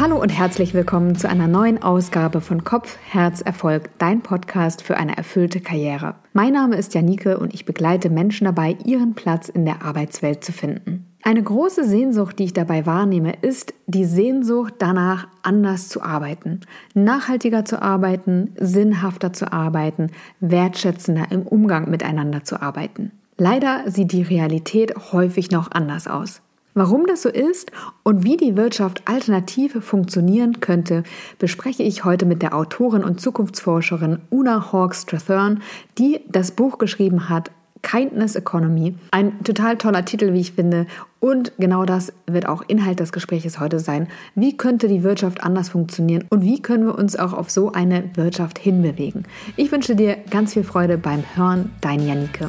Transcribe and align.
Hallo 0.00 0.18
und 0.18 0.30
herzlich 0.30 0.72
willkommen 0.72 1.14
zu 1.14 1.28
einer 1.28 1.46
neuen 1.46 1.82
Ausgabe 1.82 2.40
von 2.40 2.64
Kopf, 2.64 2.96
Herz, 3.10 3.42
Erfolg, 3.42 3.90
dein 3.98 4.22
Podcast 4.22 4.80
für 4.80 4.96
eine 4.96 5.14
erfüllte 5.14 5.60
Karriere. 5.60 6.14
Mein 6.32 6.54
Name 6.54 6.76
ist 6.76 6.94
Janike 6.94 7.36
und 7.36 7.52
ich 7.52 7.66
begleite 7.66 8.08
Menschen 8.08 8.46
dabei, 8.46 8.78
ihren 8.86 9.14
Platz 9.14 9.50
in 9.50 9.66
der 9.66 9.82
Arbeitswelt 9.82 10.42
zu 10.42 10.52
finden. 10.52 11.04
Eine 11.22 11.42
große 11.42 11.84
Sehnsucht, 11.84 12.38
die 12.38 12.44
ich 12.44 12.54
dabei 12.54 12.86
wahrnehme, 12.86 13.34
ist 13.42 13.74
die 13.88 14.06
Sehnsucht 14.06 14.72
danach, 14.78 15.28
anders 15.42 15.90
zu 15.90 16.00
arbeiten, 16.00 16.60
nachhaltiger 16.94 17.66
zu 17.66 17.82
arbeiten, 17.82 18.54
sinnhafter 18.58 19.34
zu 19.34 19.52
arbeiten, 19.52 20.12
wertschätzender 20.40 21.26
im 21.28 21.42
Umgang 21.42 21.90
miteinander 21.90 22.42
zu 22.42 22.62
arbeiten. 22.62 23.12
Leider 23.36 23.82
sieht 23.84 24.12
die 24.12 24.22
Realität 24.22 25.12
häufig 25.12 25.50
noch 25.50 25.70
anders 25.70 26.08
aus. 26.08 26.40
Warum 26.80 27.06
das 27.06 27.20
so 27.20 27.28
ist 27.28 27.72
und 28.04 28.24
wie 28.24 28.38
die 28.38 28.56
Wirtschaft 28.56 29.02
alternativ 29.04 29.84
funktionieren 29.84 30.60
könnte, 30.60 31.02
bespreche 31.38 31.82
ich 31.82 32.06
heute 32.06 32.24
mit 32.24 32.40
der 32.40 32.54
Autorin 32.54 33.04
und 33.04 33.20
Zukunftsforscherin 33.20 34.20
Una 34.30 34.72
Hawks-Strathern, 34.72 35.60
die 35.98 36.20
das 36.26 36.52
Buch 36.52 36.78
geschrieben 36.78 37.28
hat 37.28 37.50
Kindness 37.82 38.34
Economy. 38.34 38.94
Ein 39.10 39.44
total 39.44 39.76
toller 39.76 40.06
Titel, 40.06 40.32
wie 40.32 40.40
ich 40.40 40.52
finde. 40.52 40.86
Und 41.18 41.52
genau 41.58 41.84
das 41.84 42.14
wird 42.26 42.48
auch 42.48 42.62
Inhalt 42.66 43.00
des 43.00 43.12
Gesprächs 43.12 43.60
heute 43.60 43.78
sein. 43.78 44.08
Wie 44.34 44.56
könnte 44.56 44.88
die 44.88 45.02
Wirtschaft 45.02 45.42
anders 45.42 45.68
funktionieren 45.68 46.24
und 46.30 46.40
wie 46.40 46.62
können 46.62 46.86
wir 46.86 46.96
uns 46.96 47.14
auch 47.14 47.34
auf 47.34 47.50
so 47.50 47.72
eine 47.72 48.04
Wirtschaft 48.14 48.58
hinbewegen? 48.58 49.26
Ich 49.56 49.70
wünsche 49.70 49.96
dir 49.96 50.16
ganz 50.30 50.54
viel 50.54 50.64
Freude 50.64 50.96
beim 50.96 51.24
Hören. 51.36 51.72
Dein 51.82 52.06
Janike. 52.06 52.48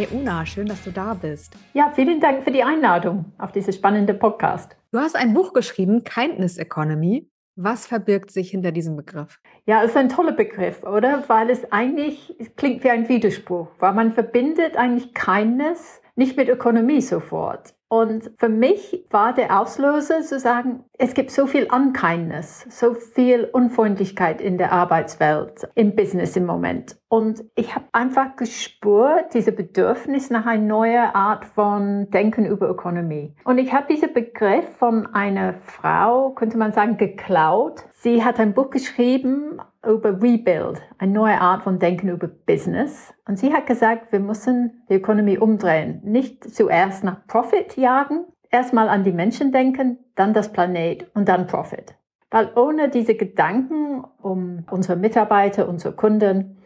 Hi 0.00 0.08
Una, 0.12 0.46
schön, 0.46 0.66
dass 0.66 0.82
du 0.82 0.90
da 0.90 1.12
bist. 1.12 1.54
Ja, 1.74 1.92
vielen 1.94 2.20
Dank 2.20 2.42
für 2.42 2.50
die 2.50 2.62
Einladung 2.62 3.26
auf 3.36 3.52
diese 3.52 3.70
spannende 3.70 4.14
Podcast. 4.14 4.74
Du 4.92 4.98
hast 4.98 5.14
ein 5.14 5.34
Buch 5.34 5.52
geschrieben, 5.52 6.04
Kindness 6.04 6.56
Economy. 6.56 7.30
Was 7.54 7.86
verbirgt 7.86 8.30
sich 8.30 8.50
hinter 8.50 8.72
diesem 8.72 8.96
Begriff? 8.96 9.38
Ja, 9.66 9.82
es 9.82 9.90
ist 9.90 9.98
ein 9.98 10.08
toller 10.08 10.32
Begriff, 10.32 10.84
oder? 10.84 11.22
Weil 11.26 11.50
es 11.50 11.70
eigentlich 11.70 12.34
es 12.38 12.56
klingt 12.56 12.82
wie 12.82 12.88
ein 12.88 13.10
Widerspruch, 13.10 13.68
weil 13.78 13.92
man 13.92 14.14
verbindet 14.14 14.74
eigentlich 14.74 15.12
Kindness 15.12 16.00
nicht 16.16 16.34
mit 16.34 16.48
Ökonomie 16.48 17.02
sofort. 17.02 17.74
Und 17.88 18.30
für 18.38 18.48
mich 18.48 19.04
war 19.10 19.34
der 19.34 19.60
Auslöser 19.60 20.22
zu 20.22 20.38
sagen, 20.38 20.82
es 21.02 21.14
gibt 21.14 21.30
so 21.30 21.46
viel 21.46 21.66
Unkindness, 21.72 22.66
so 22.68 22.92
viel 22.92 23.48
Unfreundlichkeit 23.50 24.42
in 24.42 24.58
der 24.58 24.70
Arbeitswelt, 24.70 25.66
im 25.74 25.96
Business 25.96 26.36
im 26.36 26.44
Moment. 26.44 26.98
Und 27.08 27.42
ich 27.54 27.74
habe 27.74 27.86
einfach 27.92 28.36
gespürt, 28.36 29.32
diese 29.32 29.52
Bedürfnis 29.52 30.28
nach 30.28 30.44
einer 30.44 30.62
neuen 30.62 31.14
Art 31.14 31.46
von 31.46 32.10
Denken 32.10 32.44
über 32.44 32.68
Ökonomie. 32.68 33.34
Und 33.44 33.56
ich 33.56 33.72
habe 33.72 33.86
diesen 33.88 34.12
Begriff 34.12 34.68
von 34.76 35.06
einer 35.14 35.54
Frau, 35.54 36.32
könnte 36.32 36.58
man 36.58 36.72
sagen, 36.72 36.98
geklaut. 36.98 37.82
Sie 37.92 38.22
hat 38.22 38.38
ein 38.38 38.52
Buch 38.52 38.68
geschrieben 38.68 39.58
über 39.82 40.10
Rebuild, 40.22 40.82
eine 40.98 41.12
neue 41.12 41.40
Art 41.40 41.62
von 41.62 41.78
Denken 41.78 42.10
über 42.10 42.28
Business. 42.28 43.14
Und 43.26 43.38
sie 43.38 43.54
hat 43.54 43.66
gesagt, 43.66 44.12
wir 44.12 44.20
müssen 44.20 44.82
die 44.90 44.96
Ökonomie 44.96 45.38
umdrehen. 45.38 46.02
Nicht 46.04 46.44
zuerst 46.44 47.04
nach 47.04 47.26
Profit 47.26 47.78
jagen, 47.78 48.26
erstmal 48.50 48.88
an 48.88 49.04
die 49.04 49.12
Menschen 49.12 49.52
denken, 49.52 49.98
dann 50.20 50.34
das 50.34 50.52
Planet 50.52 51.10
und 51.14 51.28
dann 51.28 51.46
Profit. 51.46 51.94
Weil 52.30 52.52
ohne 52.54 52.90
diese 52.90 53.14
Gedanken 53.14 54.04
um 54.22 54.64
unsere 54.70 54.96
Mitarbeiter, 54.96 55.68
unsere 55.68 55.94
Kunden, 55.94 56.58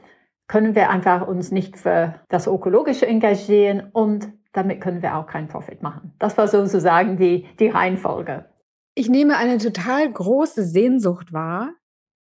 können 0.49 0.75
wir 0.75 0.91
einfach 0.91 1.27
uns 1.27 1.53
nicht 1.53 1.79
für 1.79 2.17
das 2.29 2.47
Ökologische 2.47 3.07
engagieren 3.07 3.89
und 3.93 4.29
damit 4.53 4.81
können 4.81 5.03
wir 5.03 5.17
auch 5.17 5.27
keinen 5.27 5.49
Profit 5.49 5.83
machen. 5.83 6.13
Das 6.19 6.37
war 6.37 6.49
sozusagen 6.49 7.17
die, 7.17 7.47
die 7.59 7.69
Reihenfolge. 7.69 8.45
Ich 8.95 9.09
nehme 9.09 9.37
eine 9.37 9.59
total 9.59 10.13
große 10.13 10.65
Sehnsucht 10.65 11.33
wahr, 11.33 11.71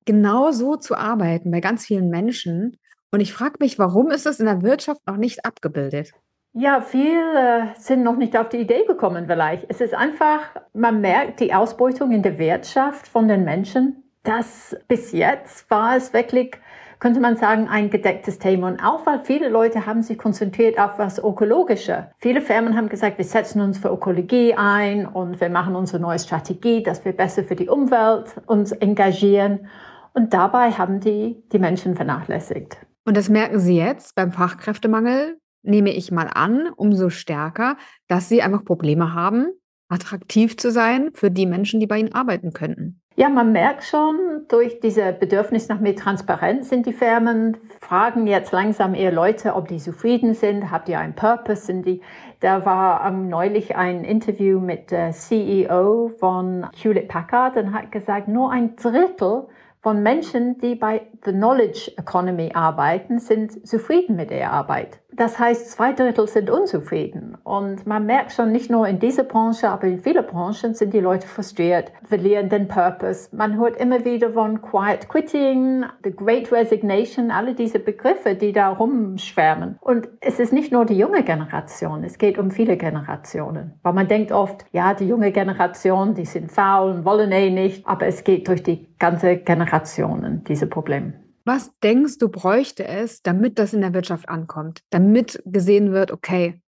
genau 0.06 0.52
so 0.52 0.76
zu 0.76 0.96
arbeiten 0.96 1.52
bei 1.52 1.60
ganz 1.60 1.86
vielen 1.86 2.10
Menschen. 2.10 2.78
Und 3.12 3.20
ich 3.20 3.34
frage 3.34 3.58
mich, 3.60 3.78
warum 3.78 4.10
ist 4.10 4.26
es 4.26 4.40
in 4.40 4.48
der 4.48 4.62
Wirtschaft 4.62 5.06
noch 5.06 5.18
nicht 5.18 5.46
abgebildet? 5.46 6.14
Ja, 6.54 6.82
viele 6.82 7.74
sind 7.78 8.04
noch 8.04 8.16
nicht 8.16 8.36
auf 8.36 8.50
die 8.50 8.58
Idee 8.58 8.86
gekommen 8.86 9.26
vielleicht. 9.28 9.66
Es 9.70 9.82
ist 9.82 9.94
einfach, 9.94 10.42
man 10.74 11.00
merkt 11.00 11.40
die 11.40 11.54
Ausbeutung 11.54 12.12
in 12.12 12.24
der 12.24 12.38
Wirtschaft 12.40 13.08
von 13.08 13.28
den 13.28 13.46
Menschen. 13.46 14.04
Das 14.24 14.76
bis 14.88 15.12
jetzt 15.12 15.70
war 15.70 15.96
es 15.96 16.14
wirklich 16.14 16.60
könnte 17.00 17.20
man 17.22 17.38
sagen, 17.38 17.68
ein 17.70 17.90
gedecktes 17.90 18.40
Thema. 18.40 18.68
Und 18.68 18.84
auch 18.84 19.06
weil 19.06 19.22
viele 19.24 19.50
Leute 19.50 19.86
haben 19.86 20.04
sich 20.04 20.18
konzentriert 20.18 20.78
auf 20.80 21.00
was 21.00 21.18
Ökologische. 21.18 22.12
Viele 22.20 22.42
Firmen 22.42 22.76
haben 22.76 22.90
gesagt, 22.90 23.18
wir 23.18 23.26
setzen 23.26 23.62
uns 23.62 23.78
für 23.78 23.90
Ökologie 23.90 24.54
ein 24.56 25.06
und 25.06 25.40
wir 25.40 25.50
machen 25.50 25.76
unsere 25.76 26.02
neue 26.02 26.20
Strategie, 26.20 26.84
dass 26.84 27.04
wir 27.06 27.14
besser 27.14 27.44
für 27.44 27.56
die 27.56 27.70
Umwelt 27.70 28.36
uns 28.46 28.72
engagieren. 28.74 29.68
Und 30.14 30.34
dabei 30.34 30.72
haben 30.72 31.00
die 31.00 31.42
die 31.52 31.60
Menschen 31.60 31.96
vernachlässigt. 31.96 32.78
Und 33.06 33.16
das 33.16 33.30
merken 33.30 33.60
Sie 33.60 33.78
jetzt 33.78 34.16
beim 34.16 34.31
Fachkräftemangel, 34.31 35.40
nehme 35.62 35.92
ich 35.92 36.12
mal 36.12 36.30
an, 36.34 36.70
umso 36.75 37.09
stärker, 37.09 37.78
dass 38.08 38.30
Sie 38.30 38.42
einfach 38.42 38.64
Probleme 38.64 39.14
haben, 39.14 39.47
attraktiv 39.90 40.58
zu 40.58 40.72
sein 40.72 41.09
für 41.14 41.31
die 41.31 41.46
Menschen, 41.46 41.80
die 41.80 41.88
bei 41.88 42.00
Ihnen 42.00 42.14
arbeiten 42.14 42.53
könnten. 42.53 43.02
Ja, 43.20 43.28
man 43.28 43.52
merkt 43.52 43.84
schon, 43.84 44.46
durch 44.48 44.80
diese 44.80 45.12
Bedürfnis 45.12 45.68
nach 45.68 45.81
mehr 45.81 45.96
Transparenz 45.96 46.69
sind 46.69 46.86
die 46.86 46.94
Firmen, 46.94 47.58
fragen 47.81 48.28
jetzt 48.28 48.53
langsam 48.53 48.94
eher 48.94 49.12
Leute, 49.12 49.56
ob 49.56 49.68
die 49.68 49.78
zufrieden 49.78 50.34
sind, 50.34 50.72
habt 50.72 50.88
ihr 50.88 51.00
einen 51.00 51.16
Purpose, 51.16 51.66
sind 51.66 51.86
die, 51.86 52.02
da 52.40 52.66
war 52.66 53.06
um, 53.12 53.28
neulich 53.28 53.75
ein 53.75 54.06
Interview 54.06 54.62
mit 54.62 54.92
der 54.92 55.12
CEO 55.12 56.14
von 56.18 56.68
Hewlett 56.81 57.09
Packard 57.09 57.58
und 57.58 57.74
hat 57.74 57.92
gesagt, 57.92 58.30
nur 58.30 58.53
ein 58.53 58.78
Drittel 58.78 59.48
von 59.81 60.02
Menschen, 60.02 60.58
die 60.59 60.75
bei 60.75 61.02
The 61.25 61.31
Knowledge 61.31 61.92
Economy 61.98 62.52
arbeiten, 62.53 63.19
sind 63.19 63.68
zufrieden 63.68 64.16
mit 64.16 64.30
der 64.30 64.53
Arbeit. 64.53 65.00
Das 65.12 65.40
heißt, 65.40 65.72
zwei 65.72 65.94
Drittel 65.94 66.28
sind 66.28 66.50
unzufrieden. 66.50 67.38
Und 67.44 67.88
man 67.88 68.06
merkt 68.06 68.31
schon, 68.31 68.52
nicht 68.52 68.70
nur 68.70 68.88
in 68.88 69.00
dieser 69.00 69.24
Branche, 69.24 69.70
aber 69.70 69.88
in 69.88 70.00
vielen 70.00 70.25
Branchen 70.25 70.75
sind 70.75 70.94
die 70.94 71.00
Leute 71.00 71.28
frustriert, 71.28 71.92
verlieren 72.03 72.50
den 72.50 72.68
Purpose. 72.68 73.36
Man 73.36 73.58
hört 73.58 73.78
immer 73.78 74.06
wieder 74.06 74.31
von 74.31 74.62
Quiet 74.62 75.09
Quitting, 75.09 75.86
The 76.03 76.16
Great 76.16 76.52
Resignation, 76.52 77.31
alle 77.31 77.56
diese 77.56 77.80
Begriffe, 77.80 78.36
die 78.36 78.53
da 78.53 78.69
rumschwärmen. 78.69 79.78
Und 79.81 80.08
es 80.22 80.40
ist 80.40 80.53
nicht 80.53 80.72
nur 80.72 80.86
die 80.86 80.98
junge 80.98 81.24
Generation, 81.24 82.03
es 82.03 82.18
geht 82.18 82.38
um 82.38 82.52
viele 82.52 82.78
Generationen. 82.78 83.80
Weil 83.81 83.94
man 83.94 84.08
denkt 84.08 84.31
oft, 84.31 84.66
ja, 84.72 84.94
die 84.94 85.08
junge 85.08 85.31
Generation, 85.31 86.14
die 86.14 86.25
sind 86.25 86.52
faul 86.52 86.92
und 86.92 87.06
wollen 87.06 87.31
eh 87.31 87.50
nicht. 87.50 87.86
Aber 87.88 88.06
es 88.06 88.24
geht 88.24 88.48
durch 88.48 88.64
die 88.64 88.96
ganze 89.00 89.38
Generationen, 89.38 90.44
diese 90.44 90.68
Probleme. 90.68 91.14
Was 91.52 91.76
denkst 91.80 92.20
du, 92.20 92.30
bräuchte 92.30 92.88
es, 92.88 93.24
damit 93.24 93.58
das 93.58 93.74
in 93.74 93.82
der 93.82 93.96
Wirtschaft 93.96 94.30
ankommt? 94.30 94.84
Damit 94.92 95.42
gesehen 95.48 95.92
wird, 95.92 96.12
okay, 96.12 96.62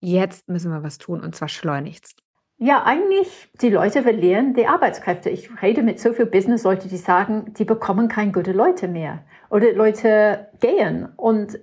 jetzt 0.00 0.48
müssen 0.48 0.72
wir 0.72 0.82
was 0.82 0.98
tun 0.98 1.20
und 1.20 1.36
zwar 1.36 1.46
schleunigst. 1.46 2.18
Ja, 2.58 2.82
eigentlich, 2.82 3.48
die 3.62 3.70
Leute 3.70 4.02
verlieren 4.02 4.54
die 4.54 4.66
Arbeitskräfte. 4.66 5.30
Ich 5.30 5.48
rede 5.62 5.84
mit 5.84 6.00
so 6.00 6.12
vielen 6.12 6.32
Business-Leuten, 6.32 6.88
die 6.88 6.96
sagen, 6.96 7.54
die 7.56 7.64
bekommen 7.64 8.08
keine 8.08 8.32
gute 8.32 8.50
Leute 8.50 8.88
mehr. 8.88 9.24
Oder 9.48 9.72
Leute 9.74 10.48
gehen. 10.58 11.08
Und 11.16 11.60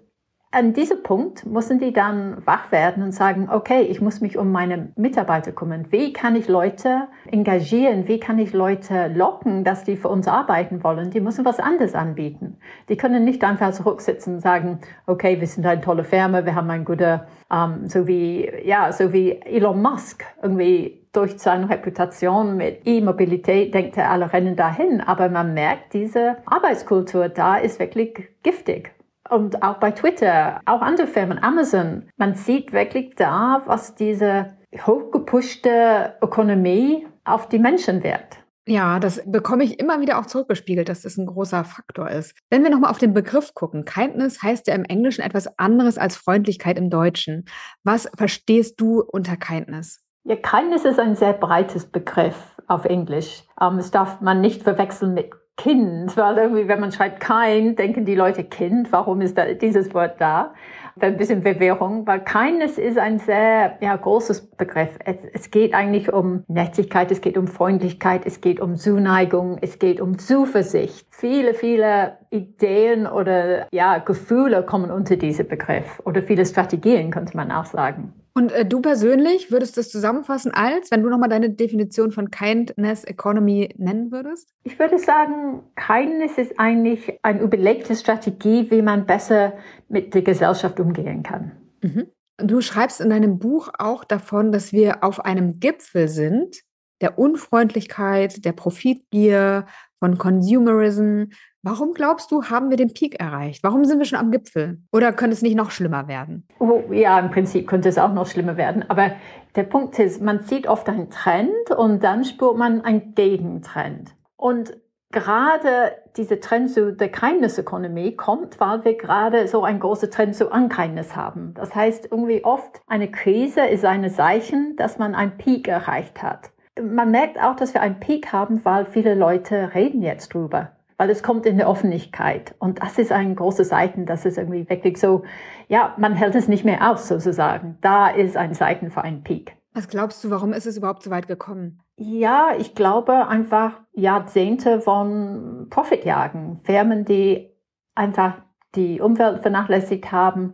an 0.54 0.74
diesem 0.74 1.02
Punkt 1.02 1.48
müssen 1.48 1.80
die 1.80 1.94
dann 1.94 2.38
wach 2.46 2.72
werden 2.72 3.02
und 3.02 3.12
sagen, 3.12 3.50
okay, 3.52 3.82
ich 3.82 4.02
muss 4.02 4.22
mich 4.22 4.38
um 4.38 4.52
meine 4.52 4.92
Mitarbeiter 4.96 5.52
kümmern. 5.52 5.88
Wie 5.90 6.14
kann 6.14 6.36
ich 6.36 6.48
Leute 6.48 7.08
engagieren? 7.32 8.08
Wie 8.08 8.20
kann 8.20 8.38
ich 8.38 8.54
Leute 8.54 9.08
locken, 9.08 9.64
dass 9.64 9.84
die 9.84 9.98
für 9.98 10.10
uns 10.10 10.28
arbeiten 10.28 10.84
wollen? 10.84 11.10
Die 11.10 11.22
müssen 11.22 11.44
was 11.44 11.60
anderes 11.60 11.96
anbieten. 11.96 12.58
Die 12.88 12.98
können 12.98 13.26
nicht 13.26 13.44
einfach 13.44 13.72
zurücksitzen 13.72 14.36
und 14.36 14.42
sagen, 14.42 14.80
okay, 15.08 15.40
wir 15.40 15.48
sind 15.48 15.66
eine 15.66 15.82
tolle 15.82 16.04
Firma, 16.04 16.46
wir 16.46 16.54
haben 16.54 16.70
ein 16.70 16.86
guter, 16.86 17.26
ähm, 17.52 17.88
so 17.88 18.06
wie, 18.06 18.48
ja, 18.64 18.92
so 18.92 19.12
wie 19.12 19.32
Elon 19.42 19.82
Musk 19.82 20.24
irgendwie 20.44 21.00
durch 21.14 21.40
seine 21.40 21.68
Reputation 21.68 22.58
mit 22.58 22.82
E-Mobilität 22.86 23.74
denkt 23.74 23.98
er, 23.98 24.12
alle 24.12 24.32
rennen 24.32 24.56
dahin. 24.56 25.02
Aber 25.02 25.30
man 25.30 25.56
merkt, 25.56 25.94
diese 25.94 26.38
Arbeitskultur 26.46 27.30
da 27.30 27.58
ist 27.58 27.80
wirklich 27.80 28.30
giftig 28.44 28.92
und 29.34 29.64
auch 29.64 29.80
bei 29.80 29.92
Twitter, 29.92 30.62
auch 30.66 30.82
andere 30.82 31.08
Firmen, 31.08 31.42
Amazon. 31.42 32.10
Man 32.18 32.36
sieht 32.36 32.72
wirklich 32.72 33.16
da, 33.16 33.64
was 33.66 33.96
diese 33.96 34.54
hochgepushte 34.86 36.16
Ökonomie 36.22 37.08
auf 37.26 37.50
die 37.50 37.60
Menschen 37.60 38.04
wirkt. 38.04 38.38
Ja, 38.66 39.00
das 39.00 39.22
bekomme 39.26 39.66
ich 39.66 39.80
immer 39.80 40.00
wieder 40.00 40.18
auch 40.20 40.26
zurückgespiegelt, 40.26 40.88
dass 40.88 41.02
das 41.02 41.18
ein 41.18 41.26
großer 41.26 41.66
Faktor 41.66 42.10
ist. 42.10 42.34
Wenn 42.50 42.64
wir 42.64 42.70
nochmal 42.70 42.92
auf 42.92 42.98
den 42.98 43.14
Begriff 43.14 43.54
gucken, 43.54 43.84
Kindness 43.84 44.42
heißt 44.42 44.68
ja 44.68 44.76
im 44.76 44.86
Englischen 44.86 45.22
etwas 45.22 45.60
anderes 45.60 45.98
als 45.98 46.16
Freundlichkeit 46.16 46.78
im 46.78 46.90
Deutschen. 46.90 47.44
Was 47.84 48.10
verstehst 48.16 48.80
du 48.80 49.02
unter 49.02 49.36
Kindness? 49.36 50.02
Ja, 50.24 50.38
Kindness 50.38 50.86
ist 50.86 51.00
ein 51.00 51.16
sehr 51.16 51.34
breites 51.34 51.86
Begriff 51.86 52.56
auf 52.68 52.86
Englisch. 52.86 53.44
Ähm, 53.60 53.76
das 53.76 53.92
darf 53.92 54.22
man 54.22 54.40
nicht 54.40 54.64
verwechseln 54.64 55.14
mit 55.14 55.32
Kind, 55.56 56.18
weil 56.18 56.38
irgendwie, 56.38 56.68
wenn 56.68 56.80
man 56.80 56.92
schreibt 56.92 57.20
kein, 57.20 57.76
denken 57.76 58.06
die 58.06 58.16
Leute 58.16 58.44
Kind, 58.44 58.92
warum 58.92 59.22
ist 59.22 59.38
da 59.38 59.54
dieses 59.54 59.94
Wort 59.94 60.20
da? 60.20 60.54
Ein 61.00 61.18
bisschen 61.18 61.44
Verwirrung, 61.44 62.08
weil 62.08 62.24
Kindness 62.24 62.78
ist 62.78 62.98
ein 62.98 63.20
sehr 63.20 63.78
ja, 63.80 63.96
großes 63.96 64.52
Begriff. 64.52 64.98
Es, 65.06 65.18
es 65.32 65.52
geht 65.52 65.74
eigentlich 65.74 66.12
um 66.12 66.44
Nettigkeit, 66.48 67.12
es 67.12 67.22
geht 67.22 67.38
um 67.38 67.48
Freundlichkeit, 67.48 68.26
es 68.26 68.42
geht 68.42 68.60
um 68.60 68.76
Zuneigung, 68.76 69.58
es 69.62 69.78
geht 69.78 70.02
um 70.02 70.18
Zuversicht. 70.18 71.08
Viele, 71.12 71.54
viele 71.54 72.18
Ideen 72.32 73.06
oder 73.06 73.68
ja, 73.72 74.00
Gefühle 74.00 74.64
kommen 74.64 74.90
unter 74.90 75.18
diesen 75.18 75.48
Begriff 75.48 76.02
oder 76.04 76.24
viele 76.24 76.46
Strategien, 76.46 77.12
könnte 77.12 77.38
man 77.38 77.52
auch 77.52 77.66
sagen. 77.66 78.14
Und 78.36 78.52
äh, 78.52 78.66
du 78.66 78.82
persönlich 78.82 79.52
würdest 79.52 79.78
das 79.78 79.90
zusammenfassen 79.90 80.52
als, 80.54 80.90
wenn 80.92 81.04
du 81.04 81.10
nochmal 81.10 81.30
deine 81.30 81.52
Definition 81.52 82.12
von 82.12 82.32
Kindness 82.32 83.04
Economy 83.04 83.70
nennen 83.78 84.12
würdest? 84.12 84.50
Ich 84.64 84.80
würde 84.80 84.98
sagen, 84.98 85.62
Kindness 85.76 86.38
ist 86.38 86.60
eigentlich 86.60 87.20
eine 87.22 87.42
überlegte 87.42 87.96
Strategie, 87.96 88.70
wie 88.72 88.82
man 88.82 89.06
besser 89.06 89.54
mit 89.88 90.14
der 90.16 90.24
Gesellschaft 90.24 90.80
umgehen 90.80 91.22
kann. 91.22 91.52
Mhm. 91.82 92.08
Du 92.38 92.62
schreibst 92.62 93.00
in 93.02 93.12
deinem 93.12 93.38
Buch 93.38 93.70
auch 93.78 94.04
davon, 94.04 94.52
dass 94.52 94.74
wir 94.74 95.04
auf 95.04 95.24
einem 95.24 95.60
Gipfel 95.60 96.08
sind, 96.08 96.62
der 97.02 97.20
Unfreundlichkeit, 97.20 98.44
der 98.46 98.54
Profitgier, 98.54 99.68
von 100.04 100.18
Consumerism. 100.18 101.28
Warum 101.66 101.94
glaubst 101.94 102.30
du, 102.30 102.44
haben 102.44 102.70
wir 102.70 102.76
den 102.76 102.94
Peak 102.94 103.22
erreicht? 103.22 103.64
Warum 103.64 103.86
sind 103.86 103.98
wir 103.98 104.06
schon 104.06 104.20
am 104.20 104.32
Gipfel? 104.32 104.82
Oder 104.92 105.14
könnte 105.14 105.34
es 105.34 105.42
nicht 105.42 105.56
noch 105.56 105.72
schlimmer 105.72 106.10
werden? 106.10 106.46
Oh, 106.60 106.84
ja, 106.92 107.18
im 107.18 107.32
Prinzip 107.32 107.68
könnte 107.68 107.88
es 107.88 107.98
auch 107.98 108.12
noch 108.12 108.28
schlimmer 108.28 108.58
werden. 108.58 108.84
Aber 108.90 109.12
der 109.56 109.64
Punkt 109.64 109.98
ist, 109.98 110.22
man 110.22 110.42
sieht 110.42 110.68
oft 110.68 110.90
einen 110.90 111.10
Trend 111.10 111.72
und 111.78 112.04
dann 112.04 112.26
spürt 112.26 112.58
man 112.58 112.82
einen 112.82 113.16
Gegentrend. 113.16 114.14
Und 114.36 114.76
gerade 115.12 115.94
dieser 116.18 116.42
Trend 116.42 116.70
zu 116.70 116.92
der 116.92 117.10
Kindness 117.10 117.58
Economy 117.58 118.18
kommt, 118.18 118.60
weil 118.60 118.84
wir 118.84 118.98
gerade 118.98 119.48
so 119.48 119.64
einen 119.64 119.80
großen 119.80 120.12
Trend 120.12 120.36
zu 120.36 120.50
Unkindness 120.50 121.16
haben. 121.16 121.54
Das 121.54 121.74
heißt, 121.74 122.10
irgendwie 122.12 122.44
oft 122.44 122.82
eine 122.88 123.10
Krise 123.10 123.62
ist 123.62 123.86
ein 123.86 124.10
Zeichen, 124.10 124.76
dass 124.76 124.98
man 124.98 125.16
einen 125.16 125.38
Peak 125.38 125.70
erreicht 125.70 126.22
hat 126.22 126.54
man 126.82 127.12
merkt 127.12 127.40
auch, 127.40 127.56
dass 127.56 127.74
wir 127.74 127.82
einen 127.82 128.00
Peak 128.00 128.34
haben, 128.34 128.64
weil 128.66 128.86
viele 128.86 129.14
Leute 129.14 129.72
reden 129.76 130.02
jetzt 130.02 130.34
drüber, 130.34 130.72
weil 131.04 131.10
es 131.10 131.22
kommt 131.22 131.46
in 131.46 131.58
der 131.58 131.68
Öffentlichkeit. 131.68 132.56
Und 132.60 132.82
das 132.82 132.98
ist 132.98 133.12
ein 133.12 133.36
großes 133.36 133.68
Zeichen, 133.68 134.06
dass 134.06 134.24
es 134.24 134.38
irgendwie 134.38 134.70
wirklich 134.70 134.98
so, 134.98 135.24
ja, 135.68 135.94
man 135.98 136.14
hält 136.14 136.34
es 136.34 136.48
nicht 136.48 136.64
mehr 136.64 136.90
aus, 136.90 137.10
sozusagen. 137.10 137.78
Da 137.82 138.08
ist 138.08 138.38
ein 138.38 138.54
Zeichen 138.54 138.90
für 138.90 139.02
einen 139.02 139.22
Peak. 139.22 139.58
Was 139.74 139.90
glaubst 139.90 140.24
du, 140.24 140.30
warum 140.30 140.54
ist 140.54 140.66
es 140.66 140.78
überhaupt 140.78 141.04
so 141.04 141.12
weit 141.12 141.28
gekommen? 141.28 141.82
Ja, 141.98 142.52
ich 142.58 142.74
glaube 142.74 143.28
einfach 143.28 143.82
Jahrzehnte 143.92 144.80
von 144.80 145.68
Profitjagen. 145.70 146.62
Firmen, 146.64 147.04
die 147.04 147.50
einfach 147.96 148.36
die 148.74 149.02
Umwelt 149.02 149.42
vernachlässigt 149.42 150.14
haben 150.14 150.54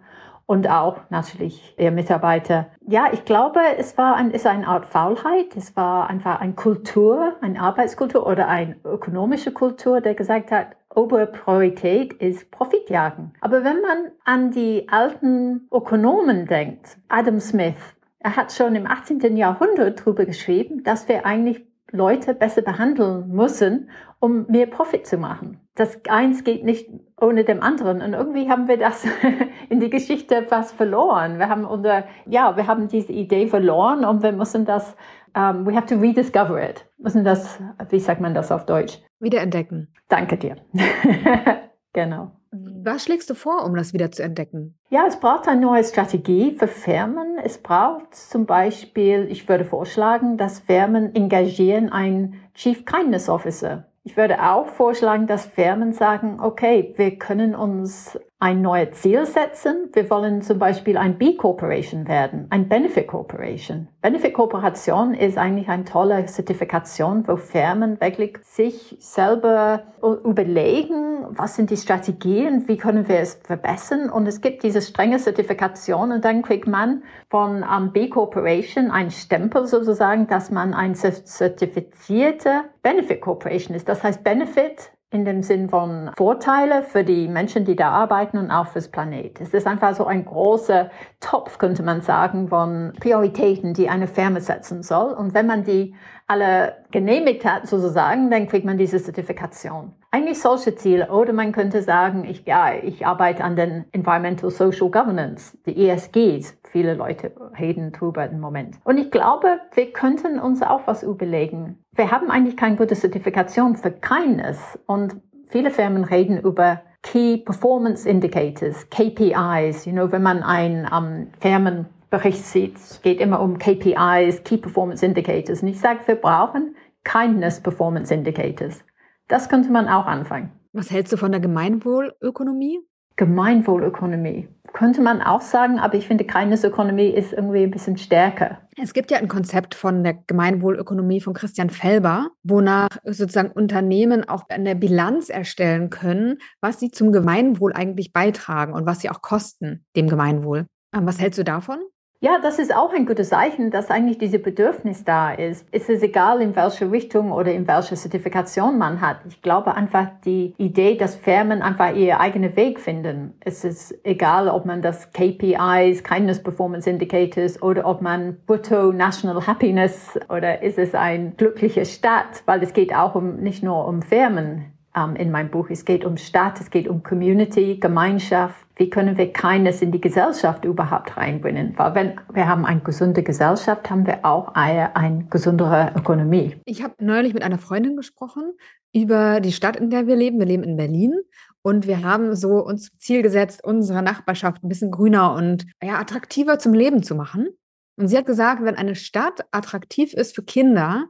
und 0.50 0.68
auch 0.68 0.98
natürlich 1.12 1.76
ihr 1.78 1.92
Mitarbeiter. 1.92 2.70
Ja, 2.82 3.10
ich 3.14 3.24
glaube, 3.24 3.60
es 3.78 4.00
war 4.00 4.16
ein, 4.16 4.32
ist 4.32 4.48
eine 4.48 4.68
Art 4.68 4.88
Faulheit. 4.88 5.56
Es 5.56 5.76
war 5.76 6.10
einfach 6.10 6.42
eine 6.42 6.54
Kultur, 6.54 7.36
eine 7.40 7.62
Arbeitskultur 7.62 8.26
oder 8.26 8.48
eine 8.48 8.76
ökonomische 8.84 9.52
Kultur, 9.52 10.02
der 10.02 10.16
gesagt 10.16 10.52
hat, 10.52 10.70
Oberpriorität 10.90 12.14
ist 12.14 12.50
Profitjagen. 12.50 13.32
Aber 13.42 13.64
wenn 13.64 13.80
man 13.82 14.10
an 14.26 14.50
die 14.50 14.88
alten 14.90 15.68
Ökonomen 15.72 16.48
denkt, 16.48 16.98
Adam 17.10 17.40
Smith, 17.40 17.96
er 18.18 18.36
hat 18.36 18.52
schon 18.52 18.74
im 18.74 18.88
18. 18.88 19.38
Jahrhundert 19.38 20.00
darüber 20.00 20.26
geschrieben, 20.26 20.84
dass 20.84 21.08
wir 21.08 21.28
eigentlich 21.28 21.64
Leute 21.92 22.34
besser 22.34 22.64
behandeln 22.64 23.30
müssen, 23.30 23.92
um 24.20 24.48
mehr 24.48 24.66
Profit 24.66 25.06
zu 25.06 25.18
machen. 25.18 25.60
Das 25.80 25.98
eins 26.10 26.44
geht 26.44 26.66
nicht 26.66 26.90
ohne 27.22 27.46
dem 27.46 27.64
anderen. 27.64 28.02
Und 28.02 28.12
irgendwie 28.12 28.50
haben 28.50 28.68
wir 28.68 28.78
das 28.78 29.08
in 29.70 29.80
die 29.80 29.90
Geschichte 29.90 30.44
fast 30.44 30.76
verloren. 30.76 31.40
Wir 31.40 31.48
haben 31.48 31.64
unser, 31.64 32.04
ja, 32.26 32.58
wir 32.58 32.68
haben 32.68 32.90
diese 32.90 33.14
Idee 33.14 33.48
verloren 33.48 34.04
und 34.04 34.22
wir 34.22 34.34
müssen 34.34 34.66
das, 34.66 34.94
um, 35.38 35.66
we 35.66 35.74
have 35.74 35.86
to 35.86 35.96
rediscover 35.96 36.62
it. 36.62 36.86
Müssen 36.98 37.24
das, 37.24 37.62
wie 37.90 38.00
sagt 38.02 38.20
man 38.20 38.34
das 38.34 38.52
auf 38.52 38.66
Deutsch? 38.66 39.00
Wiederentdecken. 39.22 39.88
Danke 40.10 40.36
dir. 40.36 40.58
genau. 41.94 42.32
Was 42.52 43.06
schlägst 43.06 43.30
du 43.30 43.34
vor, 43.34 43.64
um 43.64 43.74
das 43.74 43.94
wieder 43.94 44.12
zu 44.12 44.22
entdecken? 44.22 44.78
Ja, 44.90 45.06
es 45.08 45.18
braucht 45.18 45.48
eine 45.48 45.62
neue 45.62 45.86
Strategie 45.86 46.56
für 46.58 46.68
Firmen. 46.68 47.38
Es 47.42 47.58
braucht 47.58 48.16
zum 48.16 48.46
Beispiel, 48.46 49.28
ich 49.30 49.48
würde 49.48 49.64
vorschlagen, 49.64 50.36
dass 50.36 50.60
Firmen 50.60 51.16
engagieren 51.16 51.90
einen 51.90 52.36
Chief 52.54 52.84
Kindness 52.84 53.30
Officer. 53.30 53.86
Ich 54.04 54.18
würde 54.18 54.42
auch 54.50 54.68
vorschlagen, 54.68 55.28
dass 55.28 55.46
Firmen 55.46 55.94
sagen, 55.94 56.40
okay, 56.40 56.94
wir 56.96 57.18
können 57.18 57.54
uns 57.54 58.20
ein 58.42 58.62
neues 58.62 59.02
Ziel 59.02 59.26
setzen. 59.26 59.90
Wir 59.92 60.10
wollen 60.10 60.42
zum 60.42 60.60
Beispiel 60.60 60.98
ein 60.98 61.18
B-Corporation 61.18 62.08
werden, 62.08 62.48
ein 62.50 62.70
Benefit 62.70 63.08
Corporation. 63.08 63.90
Benefit 64.02 64.34
Corporation 64.34 65.14
ist 65.14 65.38
eigentlich 65.38 65.68
eine 65.68 65.84
tolle 65.84 66.26
Zertifikation, 66.26 67.28
wo 67.28 67.36
Firmen 67.36 68.00
wirklich 68.00 68.38
sich 68.44 68.96
selber 69.00 69.84
überlegen, 70.24 71.26
was 71.32 71.56
sind 71.58 71.70
die 71.70 71.76
Strategien, 71.76 72.66
wie 72.70 72.78
können 72.78 73.10
wir 73.10 73.20
es 73.20 73.42
verbessern. 73.44 74.10
Und 74.10 74.26
es 74.26 74.40
gibt 74.40 74.64
diese 74.64 74.82
strenge 74.82 75.18
Zertifikation 75.18 76.14
und 76.14 76.24
dann 76.24 76.42
kriegt 76.42 76.66
man 76.66 77.04
von 77.30 77.64
um, 77.64 77.92
B 77.92 78.08
Corporation 78.08 78.90
ein 78.90 79.12
Stempel 79.12 79.68
sozusagen, 79.68 80.28
dass 80.28 80.50
man 80.50 80.74
ein 80.74 80.96
zertifizierte 80.96 82.62
Benefit 82.82 83.20
Corporation 83.20 83.76
ist. 83.76 83.90
Das 83.90 84.02
heißt, 84.02 84.24
Benefit 84.24 84.92
in 85.12 85.26
dem 85.26 85.42
Sinn 85.42 85.70
von 85.70 86.12
Vorteile 86.16 86.84
für 86.84 87.04
die 87.04 87.28
Menschen, 87.28 87.66
die 87.66 87.76
da 87.76 87.90
arbeiten 87.90 88.38
und 88.38 88.52
auch 88.52 88.68
fürs 88.68 88.90
Planet. 88.90 89.42
Es 89.42 89.54
ist 89.54 89.66
einfach 89.66 89.96
so 89.96 90.06
ein 90.06 90.24
großer 90.24 90.92
Topf, 91.20 91.58
könnte 91.58 91.82
man 91.82 92.02
sagen, 92.02 92.50
von 92.50 92.94
Prioritäten, 93.00 93.74
die 93.74 93.90
eine 93.90 94.08
Firma 94.08 94.40
setzen 94.40 94.84
soll. 94.84 95.14
Und 95.14 95.34
wenn 95.34 95.48
man 95.48 95.64
die 95.64 95.96
alle 96.28 96.78
genehmigt 96.92 97.44
hat, 97.44 97.68
sozusagen, 97.68 98.30
dann 98.30 98.48
kriegt 98.48 98.66
man 98.66 98.78
diese 98.78 99.02
Zertifikation. 99.02 99.94
Eigentlich 100.12 100.42
solche 100.42 100.76
Ziele. 100.76 101.12
Oder 101.12 101.34
man 101.34 101.52
könnte 101.52 101.84
sagen, 101.84 102.26
ich, 102.26 102.46
ja, 102.46 102.74
ich 102.74 103.06
arbeite 103.06 103.44
an 103.44 103.56
den 103.56 103.86
Environmental 103.92 104.50
Social 104.50 104.90
Governance, 104.90 105.56
die 105.68 105.88
ESGs. 105.88 106.58
Viele 106.72 106.96
Leute 106.96 107.32
reden 107.60 107.92
drüber 107.92 108.28
im 108.28 108.40
Moment. 108.40 108.78
Und 108.84 108.98
ich 108.98 109.12
glaube, 109.12 109.60
wir 109.74 109.94
könnten 109.94 110.40
uns 110.40 110.64
auch 110.64 110.82
was 110.86 111.04
überlegen. 111.04 111.78
Wir 111.94 112.12
haben 112.12 112.32
eigentlich 112.32 112.58
keine 112.58 112.76
gute 112.76 112.96
Zertifikation 112.96 113.76
für 113.76 113.92
Kindness. 113.92 114.80
Und 114.88 115.18
viele 115.50 115.70
Firmen 115.70 116.04
reden 116.04 116.40
über 116.40 116.82
Key 117.04 117.38
Performance 117.38 118.08
Indicators, 118.10 118.90
KPIs. 118.90 119.86
You 119.86 119.94
know, 119.94 120.12
wenn 120.12 120.24
man 120.24 120.42
ein 120.42 120.88
um, 120.92 121.28
Firmen 121.40 121.86
Bericht 122.10 122.44
sieht, 122.44 122.78
geht 123.04 123.22
immer 123.22 123.40
um 123.40 123.60
KPIs, 123.60 124.44
Key 124.44 124.58
Performance 124.58 125.06
Indicators. 125.06 125.62
Und 125.62 125.68
ich 125.68 125.80
sage, 125.80 126.00
wir 126.08 126.16
brauchen 126.16 126.76
Kindness 127.04 127.62
Performance 127.62 128.12
Indicators. 128.12 128.84
Das 129.30 129.48
könnte 129.48 129.72
man 129.72 129.88
auch 129.88 130.08
anfangen. 130.08 130.52
Was 130.74 130.92
hältst 130.92 131.14
du 131.14 131.18
von 131.18 131.32
der 131.32 131.40
Gemeinwohlökonomie? 131.40 132.80
Gemeinwohlökonomie. 133.16 134.48
Könnte 134.74 135.02
man 135.02 135.22
auch 135.22 135.42
sagen, 135.42 135.80
aber 135.80 135.96
ich 135.96 136.08
finde, 136.08 136.24
Kindness-Ökonomie 136.24 137.10
ist 137.10 137.34
irgendwie 137.34 137.64
ein 137.64 137.72
bisschen 137.72 137.98
stärker. 137.98 138.60
Es 138.82 138.94
gibt 138.94 139.12
ja 139.12 139.18
ein 139.18 139.28
Konzept 139.28 139.76
von 139.76 140.04
der 140.04 140.14
Gemeinwohlökonomie 140.26 141.22
von 141.22 141.34
Christian 141.34 141.70
Felber, 141.70 142.30
wonach 142.44 142.90
sozusagen 143.04 143.52
Unternehmen 143.52 144.28
auch 144.28 144.44
eine 144.50 144.76
Bilanz 144.76 145.30
erstellen 145.30 145.90
können, 145.90 146.38
was 146.62 146.80
sie 146.80 146.92
zum 146.92 147.12
Gemeinwohl 147.12 147.74
eigentlich 147.74 148.14
beitragen 148.14 148.74
und 148.74 148.86
was 148.86 149.02
sie 149.02 149.10
auch 149.10 149.22
kosten, 149.22 149.86
dem 149.96 150.08
Gemeinwohl. 150.08 150.66
Ähm, 150.96 151.06
was 151.06 151.20
hältst 151.20 151.40
du 151.40 151.44
davon? 151.44 151.80
Ja, 152.22 152.38
das 152.38 152.60
ist 152.60 152.76
auch 152.76 152.92
ein 152.92 153.06
gutes 153.06 153.30
Zeichen, 153.30 153.72
dass 153.72 153.90
eigentlich 153.90 154.18
diese 154.18 154.40
Bedürfnis 154.40 155.06
da 155.06 155.32
ist. 155.32 155.66
Es 155.72 155.88
ist 155.88 156.04
egal, 156.04 156.42
in 156.42 156.54
welche 156.54 156.92
Richtung 156.92 157.32
oder 157.32 157.54
in 157.54 157.66
welche 157.66 157.96
Zertifikation 157.96 158.78
man 158.78 159.00
hat. 159.00 159.20
Ich 159.26 159.42
glaube 159.42 159.74
einfach 159.74 160.08
die 160.26 160.54
Idee, 160.58 160.98
dass 160.98 161.16
Firmen 161.16 161.62
einfach 161.62 161.96
ihr 161.96 162.20
eigenen 162.20 162.58
Weg 162.58 162.82
finden. 162.82 163.36
Es 163.40 163.64
ist 163.64 163.98
egal, 164.04 164.50
ob 164.50 164.66
man 164.66 164.82
das 164.82 165.14
KPIs, 165.14 166.04
Kindness 166.04 166.44
Performance 166.44 166.90
Indicators 166.90 167.62
oder 167.62 167.86
ob 167.86 168.02
man 168.02 168.38
Brutto 168.46 168.92
National 168.92 169.48
Happiness 169.48 170.20
oder 170.28 170.62
ist 170.62 170.78
es 170.78 170.94
ein 170.94 171.38
glücklicher 171.38 171.86
Staat, 171.86 172.44
weil 172.46 172.62
es 172.62 172.74
geht 172.74 172.94
auch 172.94 173.16
um, 173.16 173.38
nicht 173.38 173.64
nur 173.64 173.88
um 173.88 174.02
Firmen 174.02 174.74
ähm, 174.96 175.16
in 175.16 175.32
meinem 175.32 175.50
Buch. 175.50 175.70
Es 175.70 175.86
geht 175.86 176.06
um 176.06 176.18
Staat, 176.18 176.60
es 176.60 176.70
geht 176.70 176.88
um 176.88 177.04
Community, 177.04 177.78
Gemeinschaft. 177.80 178.66
Wie 178.76 178.90
können 178.90 179.18
wir 179.18 179.32
keines 179.32 179.82
in 179.82 179.92
die 179.92 180.02
Gesellschaft 180.02 180.66
überhaupt 180.66 181.18
reinbringen? 181.18 181.74
Weil 181.78 181.96
wenn 181.96 182.22
wir 182.34 182.48
haben 182.48 182.66
eine 182.66 182.82
gesunde 182.82 183.24
Gesellschaft, 183.24 183.90
haben 183.90 184.06
wir 184.08 184.26
auch 184.26 184.56
eine, 184.56 184.96
eine 184.96 185.26
gesundere 185.26 185.94
Ökonomie. 185.96 186.56
Ich 186.66 186.84
habe 186.84 186.94
neulich 187.00 187.34
mit 187.34 187.44
einer 187.44 187.60
Freundin 187.60 187.96
gesprochen 187.96 188.54
über 188.94 189.42
die 189.42 189.52
Stadt, 189.52 189.76
in 189.76 189.90
der 189.90 190.08
wir 190.08 190.16
leben. 190.16 190.40
Wir 190.40 190.46
leben 190.46 190.64
in 190.64 190.78
Berlin. 190.78 191.14
Und 191.62 191.88
wir 191.88 192.04
haben 192.04 192.36
so 192.36 192.64
uns 192.66 192.90
zum 192.90 193.00
Ziel 193.00 193.22
gesetzt, 193.22 193.64
unsere 193.64 194.02
Nachbarschaft 194.02 194.64
ein 194.64 194.70
bisschen 194.70 194.92
grüner 194.92 195.34
und 195.34 195.66
ja, 195.84 196.00
attraktiver 196.00 196.58
zum 196.58 196.74
Leben 196.74 197.04
zu 197.04 197.16
machen. 197.16 197.50
Und 197.98 198.08
sie 198.08 198.18
hat 198.18 198.26
gesagt, 198.26 198.64
wenn 198.64 198.76
eine 198.76 198.96
Stadt 198.96 199.46
attraktiv 199.52 200.14
ist 200.14 200.34
für 200.34 200.44
Kinder, 200.44 201.08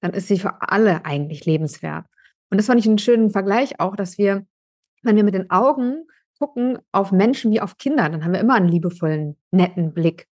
dann 0.00 0.14
ist 0.14 0.28
sie 0.28 0.38
für 0.38 0.62
alle 0.62 1.04
eigentlich 1.04 1.44
lebenswert. 1.44 2.06
Und 2.50 2.58
das 2.58 2.66
fand 2.66 2.80
ich 2.80 2.86
einen 2.86 2.98
schönen 2.98 3.30
Vergleich 3.30 3.80
auch, 3.80 3.96
dass 3.96 4.18
wir, 4.18 4.46
wenn 5.02 5.16
wir 5.16 5.24
mit 5.24 5.34
den 5.34 5.50
Augen 5.50 6.06
gucken 6.38 6.78
auf 6.92 7.12
Menschen 7.12 7.52
wie 7.52 7.60
auf 7.60 7.76
Kinder, 7.76 8.08
dann 8.08 8.24
haben 8.24 8.32
wir 8.32 8.40
immer 8.40 8.54
einen 8.54 8.68
liebevollen, 8.68 9.36
netten 9.50 9.92
Blick. 9.92 10.26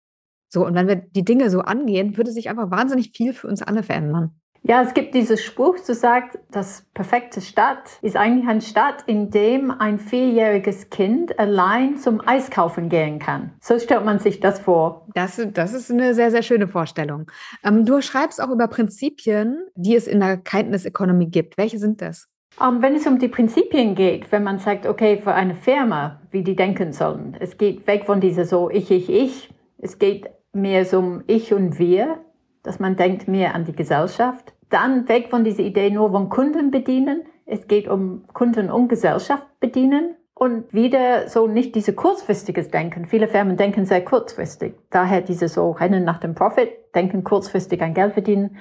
So, 0.50 0.66
und 0.66 0.74
wenn 0.76 0.88
wir 0.88 0.96
die 0.96 1.26
Dinge 1.26 1.50
so 1.50 1.60
angehen, 1.60 2.18
würde 2.18 2.32
sich 2.32 2.50
einfach 2.50 2.72
wahnsinnig 2.72 3.12
viel 3.12 3.34
für 3.34 3.48
uns 3.48 3.62
alle 3.62 3.84
verändern. 3.84 4.40
Ja, 4.64 4.82
es 4.82 4.94
gibt 4.94 5.14
dieses 5.14 5.44
Spruch, 5.44 5.78
so 5.78 5.94
sagt, 5.94 6.40
das 6.52 6.86
perfekte 6.94 7.42
Stadt 7.42 8.00
ist 8.02 8.18
eigentlich 8.18 8.48
eine 8.48 8.62
Stadt, 8.62 9.04
in 9.06 9.30
dem 9.30 9.72
ein 9.72 10.00
vierjähriges 10.00 10.90
Kind 10.90 11.38
allein 11.40 11.98
zum 11.98 12.22
Eiskaufen 12.26 12.90
gehen 12.90 13.20
kann. 13.20 13.52
So 13.62 13.80
stellt 13.80 14.04
man 14.04 14.20
sich 14.20 14.40
das 14.40 14.60
vor. 14.60 15.08
Das, 15.14 15.42
das 15.54 15.74
ist 15.74 15.92
eine 15.92 16.14
sehr, 16.14 16.32
sehr 16.32 16.44
schöne 16.44 16.68
Vorstellung. 16.68 17.32
Ähm, 17.64 17.86
du 17.86 18.02
schreibst 18.02 18.42
auch 18.42 18.50
über 18.50 18.68
Prinzipien, 18.68 19.68
die 19.76 19.96
es 19.96 20.08
in 20.08 20.20
der 20.20 20.38
Kindness 20.38 20.86
Economy 20.86 21.28
gibt. 21.28 21.58
Welche 21.58 21.78
sind 21.78 22.02
das? 22.02 22.28
Um, 22.60 22.76
ähm, 22.76 22.82
wenn 22.82 22.96
es 22.96 23.06
um 23.06 23.20
die 23.20 23.28
Prinzipien 23.28 23.96
geht, 23.96 24.32
wenn 24.32 24.44
man 24.44 24.60
sagt, 24.60 24.86
okay, 24.86 25.22
für 25.22 25.34
eine 25.34 25.56
Firma, 25.56 26.22
wie 26.32 26.44
die 26.44 26.56
denken 26.56 26.92
sollen, 26.92 27.38
es 27.40 27.58
geht 27.58 27.86
weg 27.88 28.06
von 28.06 28.20
dieser 28.20 28.46
so 28.46 28.70
ich, 28.70 28.90
ich, 28.90 29.10
ich, 29.10 29.50
es 29.78 30.00
geht 30.00 30.30
mehr 30.54 30.86
so 30.86 31.00
um 31.00 31.24
ich 31.28 31.54
und 31.54 31.78
wir, 31.78 32.20
dass 32.64 32.80
man 32.80 32.96
denkt 32.96 33.28
mehr 33.28 33.56
an 33.56 33.66
die 33.66 33.76
Gesellschaft. 33.76 34.54
Dann 34.70 35.08
weg 35.08 35.30
von 35.30 35.44
dieser 35.44 35.64
Idee 35.64 35.90
nur 35.90 36.12
von 36.12 36.30
Kunden 36.30 36.72
bedienen. 36.72 37.24
Es 37.46 37.68
geht 37.68 37.88
um 37.88 38.26
Kunden 38.34 38.70
und 38.70 38.90
Gesellschaft 38.90 39.46
bedienen. 39.60 40.16
Und 40.34 40.72
wieder 40.72 41.30
so 41.30 41.48
nicht 41.48 41.74
diese 41.74 41.94
kurzfristiges 41.94 42.70
Denken. 42.70 43.08
Viele 43.08 43.28
Firmen 43.28 43.58
denken 43.58 43.86
sehr 43.86 44.06
kurzfristig. 44.06 44.76
Daher 44.92 45.22
diese 45.22 45.48
so 45.48 45.72
Rennen 45.72 46.04
nach 46.04 46.20
dem 46.20 46.36
Profit, 46.36 46.70
denken 46.94 47.24
kurzfristig 47.24 47.82
an 47.82 47.96
Geld 47.96 48.14
verdienen, 48.14 48.58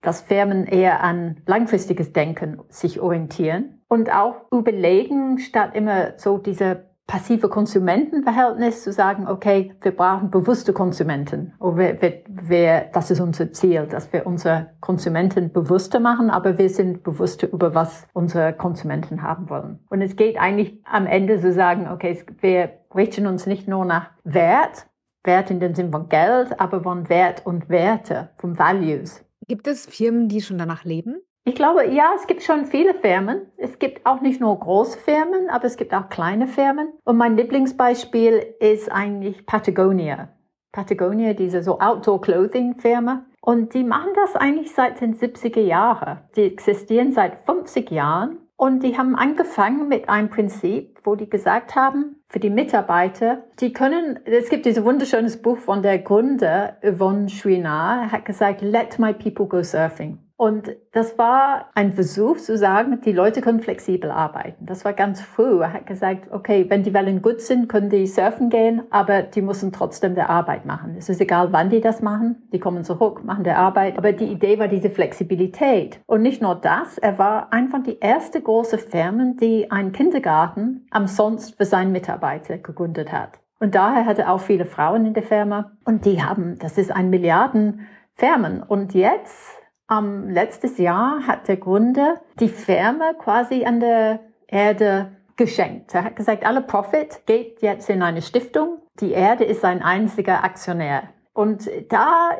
dass 0.00 0.22
Firmen 0.22 0.66
eher 0.66 1.02
an 1.02 1.36
langfristiges 1.46 2.12
Denken 2.12 2.60
sich 2.70 3.00
orientieren 3.00 3.82
und 3.88 4.10
auch 4.10 4.50
überlegen, 4.50 5.38
statt 5.38 5.74
immer 5.74 6.14
so 6.16 6.38
diese 6.38 6.89
passive 7.10 7.48
Konsumentenverhältnis 7.48 8.84
zu 8.84 8.92
sagen, 8.92 9.26
okay, 9.26 9.74
wir 9.82 9.90
brauchen 9.90 10.30
bewusste 10.30 10.72
Konsumenten. 10.72 11.52
Oder 11.58 12.00
wir, 12.00 12.22
wir, 12.28 12.84
das 12.92 13.10
ist 13.10 13.18
unser 13.18 13.52
Ziel, 13.52 13.88
dass 13.90 14.12
wir 14.12 14.26
unsere 14.26 14.70
Konsumenten 14.78 15.52
bewusster 15.52 15.98
machen, 15.98 16.30
aber 16.30 16.56
wir 16.56 16.70
sind 16.70 17.02
bewusster 17.02 17.52
über 17.52 17.74
was 17.74 18.06
unsere 18.12 18.52
Konsumenten 18.52 19.22
haben 19.22 19.50
wollen. 19.50 19.80
Und 19.90 20.02
es 20.02 20.14
geht 20.14 20.38
eigentlich 20.38 20.78
am 20.84 21.06
Ende 21.06 21.40
zu 21.40 21.52
sagen, 21.52 21.88
okay, 21.92 22.16
wir 22.42 22.70
richten 22.94 23.26
uns 23.26 23.44
nicht 23.44 23.66
nur 23.66 23.84
nach 23.84 24.10
Wert, 24.22 24.86
Wert 25.24 25.50
in 25.50 25.58
dem 25.58 25.74
Sinn 25.74 25.90
von 25.90 26.08
Geld, 26.08 26.60
aber 26.60 26.84
von 26.84 27.08
Wert 27.08 27.44
und 27.44 27.68
Werte, 27.68 28.30
von 28.36 28.56
Values. 28.56 29.24
Gibt 29.48 29.66
es 29.66 29.84
Firmen, 29.84 30.28
die 30.28 30.42
schon 30.42 30.58
danach 30.58 30.84
leben? 30.84 31.20
Ich 31.44 31.54
glaube, 31.54 31.86
ja, 31.88 32.12
es 32.16 32.26
gibt 32.26 32.42
schon 32.42 32.66
viele 32.66 32.92
Firmen. 32.92 33.46
Es 33.56 33.78
gibt 33.78 34.04
auch 34.04 34.20
nicht 34.20 34.40
nur 34.40 34.58
große 34.58 34.98
Firmen, 34.98 35.48
aber 35.48 35.64
es 35.64 35.76
gibt 35.76 35.94
auch 35.94 36.10
kleine 36.10 36.46
Firmen. 36.46 36.92
Und 37.04 37.16
mein 37.16 37.36
Lieblingsbeispiel 37.36 38.54
ist 38.60 38.92
eigentlich 38.92 39.46
Patagonia. 39.46 40.28
Patagonia, 40.72 41.32
diese 41.32 41.62
so 41.62 41.80
Outdoor 41.80 42.20
Clothing 42.20 42.78
Firma. 42.78 43.24
Und 43.40 43.72
die 43.72 43.84
machen 43.84 44.10
das 44.14 44.36
eigentlich 44.36 44.74
seit 44.74 45.00
den 45.00 45.16
70er 45.16 45.60
Jahren. 45.60 46.20
Die 46.36 46.42
existieren 46.42 47.12
seit 47.12 47.46
50 47.46 47.90
Jahren. 47.90 48.38
Und 48.56 48.82
die 48.82 48.98
haben 48.98 49.16
angefangen 49.16 49.88
mit 49.88 50.10
einem 50.10 50.28
Prinzip, 50.28 51.00
wo 51.04 51.14
die 51.14 51.30
gesagt 51.30 51.74
haben, 51.74 52.16
für 52.28 52.40
die 52.40 52.50
Mitarbeiter, 52.50 53.44
die 53.58 53.72
können, 53.72 54.20
es 54.26 54.50
gibt 54.50 54.66
dieses 54.66 54.84
wunderschönes 54.84 55.40
Buch 55.40 55.56
von 55.56 55.80
der 55.80 55.98
Gründer, 56.00 56.76
Yvonne 56.82 57.28
Chouinard, 57.28 58.12
hat 58.12 58.26
gesagt, 58.26 58.60
let 58.60 58.98
my 58.98 59.14
people 59.14 59.46
go 59.46 59.62
surfing. 59.62 60.18
Und 60.40 60.74
das 60.92 61.18
war 61.18 61.66
ein 61.74 61.92
Versuch 61.92 62.38
zu 62.38 62.56
sagen, 62.56 63.02
die 63.04 63.12
Leute 63.12 63.42
können 63.42 63.60
flexibel 63.60 64.10
arbeiten. 64.10 64.64
Das 64.64 64.86
war 64.86 64.94
ganz 64.94 65.20
früh. 65.20 65.60
Er 65.60 65.74
hat 65.74 65.84
gesagt, 65.84 66.32
okay, 66.32 66.64
wenn 66.70 66.82
die 66.82 66.94
Wellen 66.94 67.20
gut 67.20 67.42
sind, 67.42 67.68
können 67.68 67.90
die 67.90 68.06
surfen 68.06 68.48
gehen, 68.48 68.84
aber 68.88 69.20
die 69.20 69.42
müssen 69.42 69.70
trotzdem 69.70 70.14
der 70.14 70.30
Arbeit 70.30 70.64
machen. 70.64 70.94
Es 70.96 71.10
ist 71.10 71.20
egal, 71.20 71.52
wann 71.52 71.68
die 71.68 71.82
das 71.82 72.00
machen. 72.00 72.48
Die 72.54 72.58
kommen 72.58 72.84
zurück, 72.84 73.22
machen 73.22 73.44
der 73.44 73.58
Arbeit. 73.58 73.98
Aber 73.98 74.14
die 74.14 74.32
Idee 74.32 74.58
war 74.58 74.68
diese 74.68 74.88
Flexibilität. 74.88 76.00
Und 76.06 76.22
nicht 76.22 76.40
nur 76.40 76.54
das, 76.54 76.96
er 76.96 77.18
war 77.18 77.52
einfach 77.52 77.82
die 77.82 77.98
erste 77.98 78.40
große 78.40 78.78
Firma, 78.78 79.34
die 79.38 79.70
einen 79.70 79.92
Kindergarten 79.92 80.86
am 80.90 81.06
sonst 81.06 81.58
für 81.58 81.66
seine 81.66 81.90
Mitarbeiter 81.90 82.56
gegründet 82.56 83.12
hat. 83.12 83.40
Und 83.58 83.74
daher 83.74 84.06
hatte 84.06 84.22
er 84.22 84.32
auch 84.32 84.40
viele 84.40 84.64
Frauen 84.64 85.04
in 85.04 85.12
der 85.12 85.22
Firma. 85.22 85.72
Und 85.84 86.06
die 86.06 86.22
haben, 86.22 86.58
das 86.60 86.78
ist 86.78 86.90
ein 86.90 87.10
Milliarden 87.10 87.86
Firmen. 88.14 88.62
Und 88.62 88.94
jetzt 88.94 89.59
um, 89.90 90.28
letztes 90.28 90.78
Jahr 90.78 91.26
hat 91.26 91.48
der 91.48 91.56
Gründer 91.56 92.20
die 92.38 92.48
Firma 92.48 93.12
quasi 93.14 93.64
an 93.64 93.80
der 93.80 94.20
Erde 94.46 95.12
geschenkt. 95.36 95.94
Er 95.94 96.04
hat 96.04 96.16
gesagt, 96.16 96.44
alle 96.44 96.60
Profit 96.60 97.26
geht 97.26 97.62
jetzt 97.62 97.90
in 97.90 98.02
eine 98.02 98.22
Stiftung. 98.22 98.78
Die 99.00 99.12
Erde 99.12 99.44
ist 99.44 99.62
sein 99.62 99.82
einziger 99.82 100.44
Aktionär. 100.44 101.04
Und 101.32 101.68
da 101.88 102.30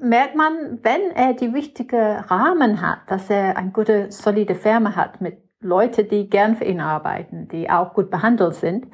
merkt 0.00 0.36
man, 0.36 0.78
wenn 0.82 1.10
er 1.14 1.34
die 1.34 1.46
richtige 1.46 2.24
Rahmen 2.28 2.82
hat, 2.82 2.98
dass 3.06 3.30
er 3.30 3.56
eine 3.56 3.70
gute, 3.70 4.10
solide 4.10 4.54
Firma 4.54 4.94
hat 4.96 5.20
mit 5.20 5.38
Leuten, 5.60 6.08
die 6.08 6.28
gern 6.28 6.56
für 6.56 6.64
ihn 6.64 6.80
arbeiten, 6.80 7.48
die 7.48 7.70
auch 7.70 7.94
gut 7.94 8.10
behandelt 8.10 8.54
sind, 8.54 8.86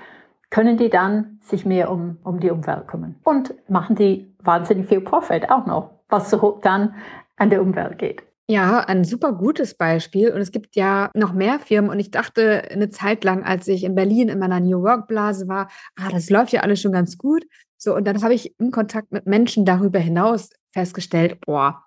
können 0.51 0.77
die 0.77 0.91
dann 0.91 1.39
sich 1.43 1.67
mehr 1.67 1.91
um, 1.91 2.19
um 2.23 2.41
die 2.41 2.51
Umwelt 2.51 2.87
kümmern. 2.87 3.17
Und 3.25 3.55
machen 3.69 3.97
die 3.97 4.33
wahnsinnig 4.43 4.87
viel 4.87 5.01
Profit 5.01 5.51
auch 5.51 5.67
noch, 5.67 5.91
was 6.09 6.31
so 6.31 6.59
dann 6.63 6.95
an 7.37 7.51
der 7.51 7.63
Umwelt 7.63 7.99
geht. 7.99 8.23
Ja, 8.49 8.81
ein 8.81 9.03
super 9.05 9.33
gutes 9.33 9.75
Beispiel. 9.75 10.33
Und 10.33 10.41
es 10.41 10.53
gibt 10.53 10.77
ja 10.77 11.11
noch 11.15 11.33
mehr 11.33 11.59
Firmen. 11.59 11.91
Und 11.91 11.99
ich 11.99 12.13
dachte 12.13 12.63
eine 12.71 12.91
Zeit 12.91 13.25
lang, 13.25 13.43
als 13.45 13.67
ich 13.67 13.83
in 13.83 13.95
Berlin 13.97 14.29
in 14.29 14.39
meiner 14.39 14.61
New 14.61 14.83
Work-Blase 14.83 15.49
war, 15.49 15.69
ah, 15.97 16.11
das 16.11 16.31
läuft 16.31 16.53
ja 16.53 16.61
alles 16.61 16.81
schon 16.81 16.93
ganz 16.93 17.19
gut. 17.19 17.45
So, 17.77 17.95
und 17.95 18.07
dann 18.07 18.23
habe 18.23 18.35
ich 18.35 18.59
im 18.59 18.71
Kontakt 18.71 19.13
mit 19.13 19.27
Menschen 19.27 19.65
darüber 19.65 19.99
hinaus 19.99 20.51
festgestellt, 20.69 21.41
boah, 21.45 21.85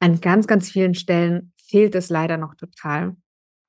an 0.00 0.20
ganz, 0.20 0.46
ganz 0.46 0.70
vielen 0.70 0.94
Stellen 0.94 1.52
fehlt 1.56 1.94
es 1.94 2.10
leider 2.10 2.36
noch 2.36 2.54
total. 2.54 3.16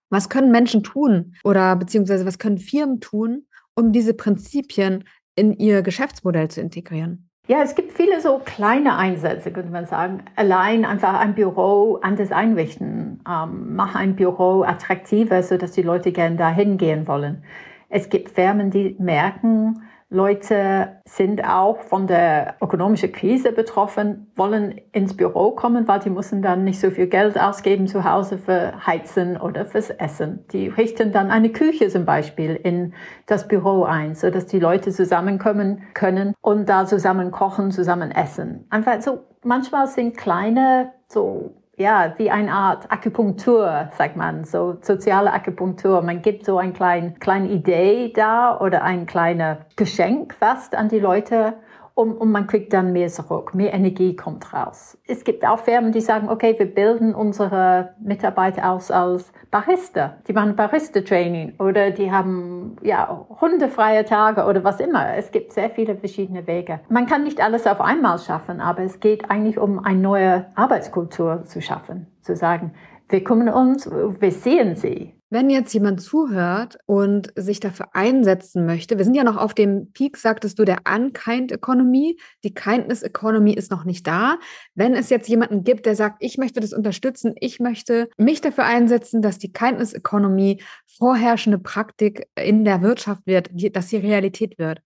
Was 0.10 0.30
können 0.30 0.52
Menschen 0.52 0.84
tun 0.84 1.36
oder 1.44 1.75
beziehungsweise 1.75 2.25
was 2.25 2.40
können 2.40 2.58
Firmen 2.58 3.00
tun, 3.00 3.48
um 3.75 3.92
diese 3.92 4.13
Prinzipien 4.13 5.06
in 5.36 5.54
ihr 5.54 5.82
Geschäftsmodell 5.82 6.50
zu 6.50 6.62
integrieren? 6.62 7.30
Ja, 7.46 7.62
es 7.62 7.76
gibt 7.76 7.92
viele 7.92 8.22
so 8.22 8.40
kleine 8.40 8.96
Einsätze, 8.96 9.52
könnte 9.52 9.70
man 9.70 9.86
sagen. 9.86 10.24
Allein 10.38 10.86
einfach 10.86 11.20
ein 11.20 11.36
Büro 11.36 12.00
anders 12.02 12.32
einrichten, 12.32 13.20
ähm, 13.28 13.76
mach 13.76 13.96
ein 13.96 14.16
Büro 14.16 14.64
attraktiver, 14.64 15.44
so 15.44 15.58
dass 15.58 15.74
die 15.74 15.82
Leute 15.82 16.14
gerne 16.14 16.38
da 16.38 16.50
hingehen 16.50 17.06
wollen. 17.06 17.44
Es 17.90 18.10
gibt 18.10 18.30
Firmen, 18.30 18.72
die 18.72 18.96
merken, 18.98 19.83
Leute 20.13 21.01
sind 21.05 21.43
auch 21.43 21.82
von 21.82 22.05
der 22.05 22.55
ökonomischen 22.62 23.12
Krise 23.12 23.51
betroffen, 23.51 24.32
wollen 24.36 24.79
ins 24.91 25.17
Büro 25.17 25.51
kommen, 25.51 25.88
weil 25.88 26.00
die 26.00 26.12
müssen 26.12 26.43
dann 26.43 26.63
nicht 26.63 26.79
so 26.79 26.91
viel 26.91 27.08
Geld 27.08 27.39
ausgeben 27.39 27.88
zu 27.88 28.03
Hause 28.03 28.38
für 28.38 28.86
Heizen 28.86 29.38
oder 29.38 29.65
fürs 29.65 29.89
Essen. 29.89 30.46
Die 30.51 30.67
richten 30.67 31.12
dann 31.12 31.32
eine 31.32 31.50
Küche 31.50 31.89
zum 31.89 32.05
Beispiel 32.05 32.55
in 32.55 32.93
das 33.25 33.48
Büro 33.48 33.84
ein, 33.84 34.13
so 34.13 34.29
dass 34.29 34.46
die 34.46 34.60
Leute 34.60 34.91
zusammenkommen 34.91 35.82
können 35.96 36.36
und 36.41 36.70
da 36.70 36.86
zusammen 36.86 37.32
kochen, 37.32 37.72
zusammen 37.72 38.12
essen. 38.12 38.67
Einfach 38.70 39.01
so, 39.01 39.24
manchmal 39.43 39.88
sind 39.88 40.15
kleine 40.15 40.93
so 41.08 41.55
ja, 41.75 42.13
wie 42.18 42.30
eine 42.30 42.51
Art 42.51 42.92
Akupunktur, 42.92 43.89
sagt 43.98 44.15
man, 44.15 44.44
so 44.44 44.77
soziale 44.82 45.34
Akupunktur. 45.34 46.01
Man 46.01 46.22
gibt 46.22 46.46
so 46.46 46.58
eine 46.58 46.74
kleine, 46.74 47.13
kleine 47.13 47.50
Idee 47.50 48.13
da 48.13 48.60
oder 48.60 48.84
ein 48.84 49.08
kleines 49.08 49.58
Geschenk 49.75 50.36
fast 50.36 50.75
an 50.75 50.89
die 50.89 51.00
Leute 51.00 51.56
und, 51.96 52.14
und 52.14 52.32
man 52.32 52.48
kriegt 52.48 52.74
dann 52.74 52.92
mehr 52.92 53.08
zurück, 53.08 53.54
mehr 53.54 53.74
Energie 53.74 54.16
kommt 54.16 54.52
raus. 54.54 54.98
Es 55.06 55.24
gibt 55.24 55.46
auch 55.46 55.60
Firmen, 55.60 55.92
die 55.92 56.02
sagen, 56.02 56.30
okay, 56.30 56.56
wir 56.58 56.74
bilden 56.74 57.14
unsere 57.14 57.94
Mitarbeiter 58.02 58.72
aus 58.72 58.90
als 58.90 59.32
Barista. 59.52 60.18
Die 60.28 60.34
machen 60.34 60.56
Barista-Training 60.56 61.54
oder 61.60 61.92
die 61.92 62.12
haben 62.12 62.78
ja 62.82 63.26
hundefreie 63.40 64.06
Tage 64.06 64.46
oder 64.46 64.64
was 64.64 64.80
immer. 64.80 65.16
Es 65.16 65.32
gibt 65.32 65.54
sehr 65.54 65.70
viele 65.70 65.96
verschiedene 65.96 66.48
Wege. 66.48 66.80
Man 66.90 67.06
kann 67.06 67.24
nicht 67.24 67.42
alles 67.42 67.68
auf 67.68 67.80
einmal 67.80 68.18
schaffen, 68.18 68.60
aber 68.60 68.82
es 68.82 69.00
geht 69.00 69.30
eigentlich 69.30 69.60
um 69.60 69.84
eine 69.84 70.00
neue 70.00 70.46
Arbeitskultur 70.56 71.44
zu 71.46 71.62
schaffen, 71.62 72.08
zu 72.22 72.36
sagen, 72.36 72.74
wir 73.10 73.24
kümmern 73.24 73.50
uns, 73.50 73.90
wir 73.92 74.32
sehen 74.32 74.76
sie. 74.76 75.14
Wenn 75.34 75.50
jetzt 75.50 75.74
jemand 75.74 76.00
zuhört 76.00 76.78
und 76.86 77.34
sich 77.36 77.60
dafür 77.60 77.96
einsetzen 77.96 78.68
möchte, 78.68 79.00
wir 79.00 79.04
sind 79.04 79.16
ja 79.16 79.24
noch 79.24 79.38
auf 79.38 79.56
dem 79.56 79.92
Peak, 79.92 80.18
sagtest 80.18 80.60
du, 80.60 80.63
der 80.63 80.82
Unkind 80.88 81.52
Economy. 81.52 82.20
Die 82.44 82.54
Kindness 82.54 83.02
Economy 83.02 83.54
ist 83.54 83.72
noch 83.72 83.84
nicht 83.84 84.06
da. 84.06 84.38
Wenn 84.75 84.94
es 84.94 85.10
jetzt 85.10 85.28
jemanden 85.28 85.63
gibt, 85.63 85.88
der 85.88 85.96
sagt, 85.96 86.18
ich 86.20 86.38
möchte 86.38 86.60
das 86.60 86.72
unterstützen, 86.72 87.34
ich 87.40 87.60
möchte 87.60 88.12
mich 88.16 88.42
dafür 88.42 88.66
einsetzen, 88.66 89.24
dass 89.24 89.40
die 89.40 89.52
Kindness 89.52 89.94
Economy 89.94 90.62
vorherrschende 90.86 91.58
Praktik 91.58 92.28
in 92.36 92.63
der 92.63 92.84
Wirtschaft 92.84 93.25
wird, 93.25 93.50
dass 93.75 93.90
sie 93.90 93.98
Realität 93.98 94.60
wird. 94.60 94.84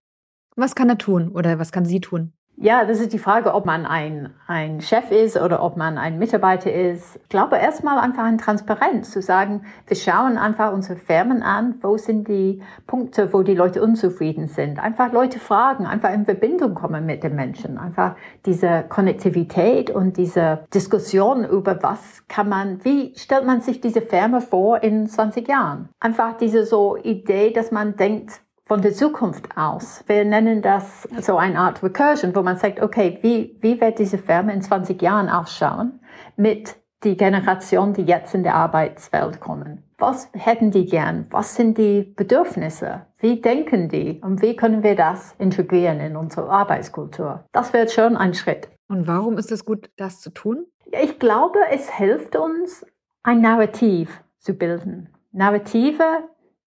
Was 0.56 0.76
kann 0.76 0.88
er 0.88 0.98
tun 0.98 1.28
oder 1.28 1.60
was 1.60 1.74
kann 1.74 1.84
sie 1.84 2.00
tun? 2.00 2.32
Ja, 2.60 2.86
das 2.86 3.00
ist 3.00 3.14
die 3.14 3.20
Frage, 3.20 3.54
ob 3.54 3.68
man 3.68 3.86
ein, 3.86 4.34
ein 4.48 4.82
Chef 4.82 5.12
ist 5.12 5.38
oder 5.38 5.62
ob 5.62 5.78
man 5.78 6.00
ein 6.00 6.18
Mitarbeiter 6.18 6.74
ist. 6.74 7.18
Ich 7.18 7.30
glaube, 7.30 7.58
erstmal 7.58 8.00
einfach 8.00 8.24
ein 8.24 8.40
Transparenz 8.40 9.12
zu 9.12 9.22
sagen, 9.22 9.62
wir 9.86 9.96
schauen 9.96 10.40
einfach 10.40 10.74
unsere 10.74 10.98
Firmen 10.98 11.44
an, 11.44 11.76
wo 11.84 11.98
sind 11.98 12.28
die 12.28 12.64
Punkte, 12.88 13.32
wo 13.32 13.44
die 13.44 13.54
Leute 13.54 13.84
unzufrieden 13.84 14.48
sind. 14.48 14.80
Einfach 14.80 15.14
Leute 15.14 15.38
fragen, 15.38 15.86
einfach 15.86 16.12
in 16.12 16.26
Verbindung 16.26 16.74
kommen 16.74 17.06
mit 17.06 17.22
den 17.22 17.36
Menschen. 17.36 17.78
Einfach 17.78 18.16
diese 18.48 18.86
Konnektivität 18.90 19.92
und 19.92 20.18
diese 20.18 20.66
Diskussion 20.74 21.46
über 21.46 21.84
was 21.84 22.24
kann 22.28 22.50
man, 22.50 22.84
wie 22.84 23.14
stellt 23.16 23.46
man 23.46 23.62
sich 23.62 23.82
diese 23.82 24.02
Firma 24.02 24.40
vor 24.40 24.82
in 24.82 25.06
20 25.06 25.48
Jahren? 25.48 25.90
Einfach 26.00 26.36
diese 26.38 26.66
so 26.66 26.98
Idee, 26.98 27.52
dass 27.52 27.70
man 27.70 27.98
denkt, 27.98 28.42
von 28.68 28.82
der 28.82 28.94
Zukunft 28.94 29.48
aus. 29.56 30.04
Wir 30.08 30.26
nennen 30.26 30.62
das 30.62 31.08
so 31.22 31.38
eine 31.38 31.58
Art 31.58 31.82
Recursion, 31.82 32.36
wo 32.36 32.44
man 32.44 32.58
sagt, 32.58 32.82
okay, 32.82 33.18
wie, 33.22 33.58
wie 33.62 33.80
wird 33.80 33.98
diese 33.98 34.18
Firma 34.18 34.52
in 34.52 34.62
20 34.62 35.02
Jahren 35.02 35.30
ausschauen 35.30 36.02
mit 36.36 36.76
die 37.04 37.16
Generation, 37.16 37.94
die 37.94 38.02
jetzt 38.04 38.36
in 38.36 38.44
der 38.44 38.56
Arbeitswelt 38.56 39.40
kommen? 39.40 39.84
Was 39.98 40.30
hätten 40.34 40.72
die 40.72 40.86
gern? 40.86 41.28
Was 41.30 41.56
sind 41.56 41.78
die 41.78 42.02
Bedürfnisse? 42.16 43.06
Wie 43.20 43.42
denken 43.42 43.90
die? 43.90 44.20
Und 44.22 44.42
wie 44.42 44.56
können 44.56 44.84
wir 44.84 44.96
das 44.96 45.34
integrieren 45.40 46.00
in 46.02 46.18
unsere 46.18 46.50
Arbeitskultur? 46.50 47.46
Das 47.54 47.74
wird 47.74 47.92
schon 47.92 48.18
ein 48.18 48.34
Schritt. 48.34 48.70
Und 48.90 49.08
warum 49.08 49.38
ist 49.38 49.52
es 49.52 49.66
gut, 49.66 49.90
das 49.96 50.20
zu 50.20 50.30
tun? 50.30 50.66
Ich 50.92 51.20
glaube, 51.20 51.60
es 51.72 51.90
hilft 51.90 52.36
uns, 52.36 52.86
ein 53.24 53.42
Narrativ 53.42 54.22
zu 54.40 54.54
bilden. 54.54 55.10
Narrative 55.32 56.04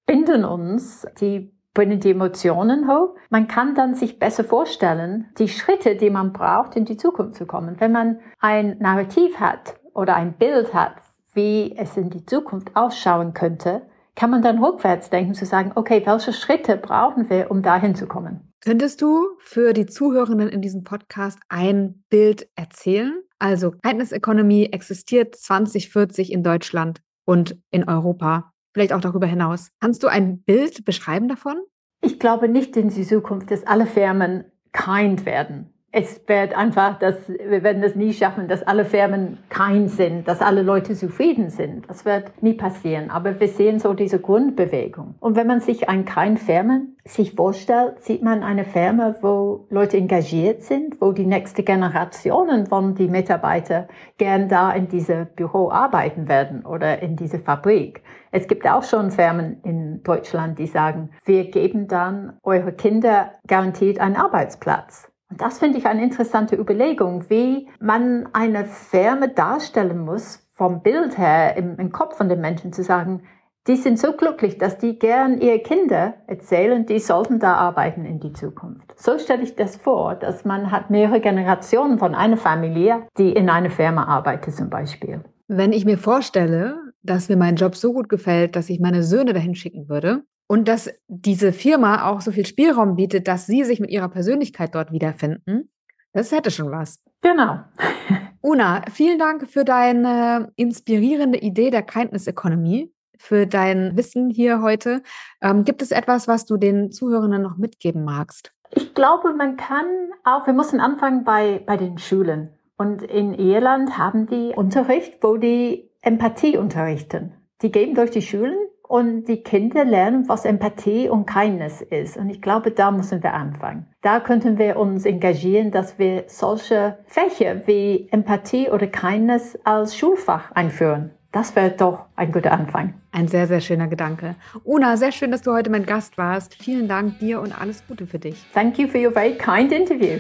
binden 0.07 0.45
uns, 0.45 1.07
die 1.21 1.53
bringen 1.75 2.01
die 2.01 2.11
Emotionen 2.11 2.89
hoch. 2.89 3.15
Man 3.29 3.47
kann 3.49 3.75
dann 3.75 3.95
sich 3.95 4.19
besser 4.19 4.45
vorstellen, 4.45 5.29
die 5.39 5.49
Schritte, 5.49 5.97
die 5.97 6.11
man 6.11 6.33
braucht, 6.33 6.77
in 6.77 6.85
die 6.85 6.97
Zukunft 6.97 7.37
zu 7.37 7.47
kommen. 7.47 7.77
Wenn 7.79 7.93
man 7.93 8.21
ein 8.39 8.79
Narrativ 8.79 9.39
hat 9.39 9.77
oder 9.95 10.17
ein 10.17 10.35
Bild 10.35 10.75
hat, 10.75 10.95
wie 11.33 11.77
es 11.77 11.97
in 11.97 12.11
die 12.11 12.27
Zukunft 12.27 12.75
ausschauen 12.75 13.35
könnte, 13.35 13.83
kann 14.17 14.31
man 14.31 14.43
dann 14.43 14.63
rückwärts 14.63 15.11
denken, 15.11 15.35
zu 15.35 15.47
sagen, 15.47 15.73
okay, 15.77 16.03
welche 16.05 16.33
Schritte 16.33 16.77
brauchen 16.77 17.31
wir, 17.31 17.51
um 17.51 17.63
dahin 17.63 17.95
zu 17.95 18.07
kommen? 18.07 18.53
Könntest 18.63 19.01
du 19.01 19.27
für 19.39 19.73
die 19.73 19.87
Zuhörenden 19.87 20.49
in 20.49 20.61
diesem 20.61 20.85
Podcast 20.85 21.39
ein 21.49 22.05
Bild 22.11 22.49
erzählen? 22.57 23.23
Also 23.39 23.71
Kindness 23.71 24.13
Economy 24.13 24.69
existiert 24.71 25.35
2040 25.35 26.31
in 26.31 26.43
Deutschland 26.43 27.01
und 27.25 27.57
in 27.71 27.89
Europa 27.89 28.53
vielleicht 28.73 28.93
auch 28.93 29.01
darüber 29.01 29.27
hinaus. 29.27 29.71
Kannst 29.81 30.03
du 30.03 30.09
ein 30.09 30.43
Bild 30.43 30.85
beschreiben 30.85 31.29
davon? 31.29 31.57
Ich 32.03 32.19
glaube 32.19 32.49
nicht 32.49 32.77
in 32.77 32.89
die 32.89 33.07
Zukunft, 33.07 33.51
dass 33.51 33.67
alle 33.67 33.87
Firmen 33.87 34.45
kind 34.73 35.27
werden 35.27 35.73
es 35.93 36.21
wird 36.29 36.57
einfach, 36.57 37.01
dass 37.01 37.29
wir 37.29 37.65
werden 37.65 37.83
das 37.83 37.97
nie 37.97 38.13
schaffen, 38.13 38.47
dass 38.47 38.63
alle 38.63 38.85
Firmen 38.85 39.39
kein 39.49 39.89
sind, 39.89 40.29
dass 40.29 40.41
alle 40.41 40.63
Leute 40.63 40.95
zufrieden 40.95 41.51
sind. 41.51 41.89
Das 41.89 42.05
wird 42.05 42.43
nie 42.43 42.55
passieren. 42.55 43.11
Aber 43.11 43.41
wir 43.41 43.49
sehen 43.49 43.81
so 43.81 43.93
diese 43.93 44.21
Grundbewegung. 44.21 45.17
Und 45.19 45.35
wenn 45.35 45.49
man 45.49 45.61
sich 45.61 45.89
ein 45.89 46.05
kein 46.05 46.37
Firmen 46.37 46.97
sich 47.05 47.35
vorstellt, 47.35 48.01
sieht 48.01 48.23
man 48.23 48.45
eine 48.45 48.65
Firma, 48.65 49.17
wo 49.21 49.67
Leute 49.71 49.97
engagiert 49.97 50.63
sind, 50.63 51.01
wo 51.01 51.11
die 51.11 51.27
nächste 51.27 51.65
Generationen 51.65 52.67
von 52.67 52.95
die 52.95 53.09
Mitarbeiter 53.09 53.89
gern 54.17 54.49
da 54.49 54.71
in 54.71 54.87
diese 54.87 55.27
Büro 55.35 55.73
arbeiten 55.73 56.29
werden 56.29 56.65
oder 56.65 57.03
in 57.03 57.17
diese 57.17 57.41
Fabrik. 57.41 58.03
Es 58.31 58.47
gibt 58.47 58.65
auch 58.69 58.85
schon 58.85 59.11
Firmen 59.11 59.61
in 59.65 60.05
Deutschland, 60.05 60.61
die 60.61 60.67
sagen, 60.67 61.11
wir 61.25 61.51
geben 61.51 61.89
dann 61.89 62.39
eure 62.45 62.73
Kinder 62.73 63.33
garantiert 63.49 63.99
einen 63.99 64.15
Arbeitsplatz. 64.15 65.11
Und 65.31 65.41
das 65.41 65.59
finde 65.61 65.79
ich 65.79 65.87
eine 65.87 66.03
interessante 66.03 66.57
Überlegung, 66.57 67.31
wie 67.31 67.69
man 67.79 68.29
eine 68.33 68.65
Firma 68.65 69.29
darstellen 69.29 70.01
muss, 70.05 70.51
vom 70.55 70.83
Bild 70.83 71.17
her 71.17 71.57
im, 71.57 71.79
im 71.79 71.93
Kopf 71.93 72.17
von 72.17 72.29
den 72.29 72.41
Menschen 72.41 72.73
zu 72.73 72.83
sagen, 72.83 73.23
die 73.67 73.77
sind 73.77 73.99
so 73.99 74.15
glücklich, 74.15 74.59
dass 74.59 74.79
die 74.79 74.99
gern 74.99 75.41
ihre 75.41 75.61
Kinder 75.61 76.15
erzählen, 76.27 76.87
die 76.87 76.99
sollten 76.99 77.39
da 77.39 77.55
arbeiten 77.55 78.05
in 78.05 78.19
die 78.19 78.33
Zukunft. 78.33 78.93
So 78.97 79.19
stelle 79.19 79.43
ich 79.43 79.55
das 79.55 79.77
vor, 79.77 80.15
dass 80.15 80.45
man 80.45 80.71
hat 80.71 80.91
mehrere 80.91 81.21
Generationen 81.21 81.99
von 81.99 82.15
einer 82.15 82.37
Familie, 82.37 83.07
die 83.19 83.33
in 83.33 83.49
einer 83.51 83.71
Firma 83.71 84.05
arbeitet 84.05 84.57
zum 84.57 84.71
Beispiel. 84.71 85.23
Wenn 85.47 85.73
ich 85.73 85.85
mir 85.85 85.99
vorstelle, 85.99 86.77
dass 87.03 87.29
mir 87.29 87.37
mein 87.37 87.57
Job 87.57 87.77
so 87.77 87.93
gut 87.93 88.09
gefällt, 88.09 88.57
dass 88.57 88.71
ich 88.71 88.81
meine 88.81 89.03
Söhne 89.03 89.33
dahin 89.35 89.55
schicken 89.55 89.89
würde, 89.89 90.23
und 90.51 90.67
dass 90.67 90.91
diese 91.07 91.53
Firma 91.53 92.09
auch 92.11 92.21
so 92.21 92.33
viel 92.33 92.45
Spielraum 92.45 92.97
bietet, 92.97 93.29
dass 93.29 93.47
sie 93.47 93.63
sich 93.63 93.79
mit 93.79 93.89
ihrer 93.89 94.09
Persönlichkeit 94.09 94.75
dort 94.75 94.91
wiederfinden. 94.91 95.71
Das 96.13 96.33
hätte 96.33 96.51
schon 96.51 96.73
was. 96.73 97.01
Genau. 97.21 97.61
Una, 98.41 98.83
vielen 98.93 99.21
Dank 99.21 99.49
für 99.49 99.65
deine 99.65 100.51
inspirierende 100.57 101.39
Idee 101.39 101.71
der 101.71 101.83
Kindness 101.83 102.27
Economy, 102.27 102.93
für 103.17 103.47
dein 103.47 103.97
Wissen 103.97 104.29
hier 104.29 104.61
heute. 104.61 105.05
Ähm, 105.41 105.63
gibt 105.63 105.83
es 105.83 105.93
etwas, 105.93 106.27
was 106.27 106.47
du 106.47 106.57
den 106.57 106.91
Zuhörenden 106.91 107.43
noch 107.43 107.57
mitgeben 107.57 108.03
magst? 108.03 108.53
Ich 108.73 108.93
glaube, 108.93 109.33
man 109.33 109.57
kann 109.57 109.87
auch, 110.25 110.49
wir 110.49 110.55
müssen 110.55 110.81
anfangen 110.81 111.23
bei, 111.23 111.63
bei 111.65 111.77
den 111.77 111.97
Schulen. 111.99 112.49
Und 112.77 113.03
in 113.03 113.35
Irland 113.35 113.99
haben 113.99 114.27
die 114.27 114.53
Unterricht, 114.57 115.19
wo 115.23 115.37
die 115.37 115.93
Empathie 116.03 116.57
unterrichten. 116.57 117.35
Die 117.63 117.71
gehen 117.71 117.95
durch 117.95 118.11
die 118.11 118.23
Schulen 118.23 118.57
und 118.91 119.27
die 119.27 119.43
Kinder 119.43 119.85
lernen, 119.85 120.29
was 120.29 120.45
Empathie 120.45 121.09
und 121.09 121.25
Kindness 121.25 121.81
ist. 121.81 122.17
Und 122.17 122.29
ich 122.29 122.43
glaube, 122.43 122.73
da 122.73 122.91
müssen 122.91 123.23
wir 123.23 123.35
anfangen. 123.35 123.87
Da 124.03 124.19
könnten 124.19 124.59
wir 124.59 124.77
uns 124.77 125.07
engagieren, 125.07 125.71
dass 125.71 126.01
wir 126.01 126.25
solche 126.27 126.99
Fächer 127.07 127.69
wie 127.69 128.09
Empathie 128.11 128.69
oder 128.69 128.89
Kindness 128.89 129.57
als 129.63 129.97
Schulfach 129.97 130.51
einführen. 130.53 131.13
Das 131.31 131.55
wäre 131.55 131.71
doch 131.71 132.07
ein 132.17 132.33
guter 132.33 132.51
Anfang. 132.51 132.95
Ein 133.13 133.29
sehr, 133.29 133.47
sehr 133.47 133.61
schöner 133.61 133.87
Gedanke. 133.87 134.35
Una, 134.65 134.97
sehr 134.97 135.13
schön, 135.13 135.31
dass 135.31 135.43
du 135.43 135.53
heute 135.53 135.71
mein 135.71 135.87
Gast 135.87 136.19
warst. 136.19 136.57
Vielen 136.57 136.89
Dank 136.89 137.21
dir 137.21 137.41
und 137.41 137.59
alles 137.61 137.87
Gute 137.87 138.09
für 138.09 138.19
dich. 138.19 138.45
Thank 138.53 138.77
you 138.81 138.89
for 138.89 139.01
your 139.01 139.13
very 139.13 139.37
kind 139.37 139.71
interview. 139.71 140.19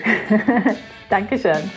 Dankeschön. 1.10 1.68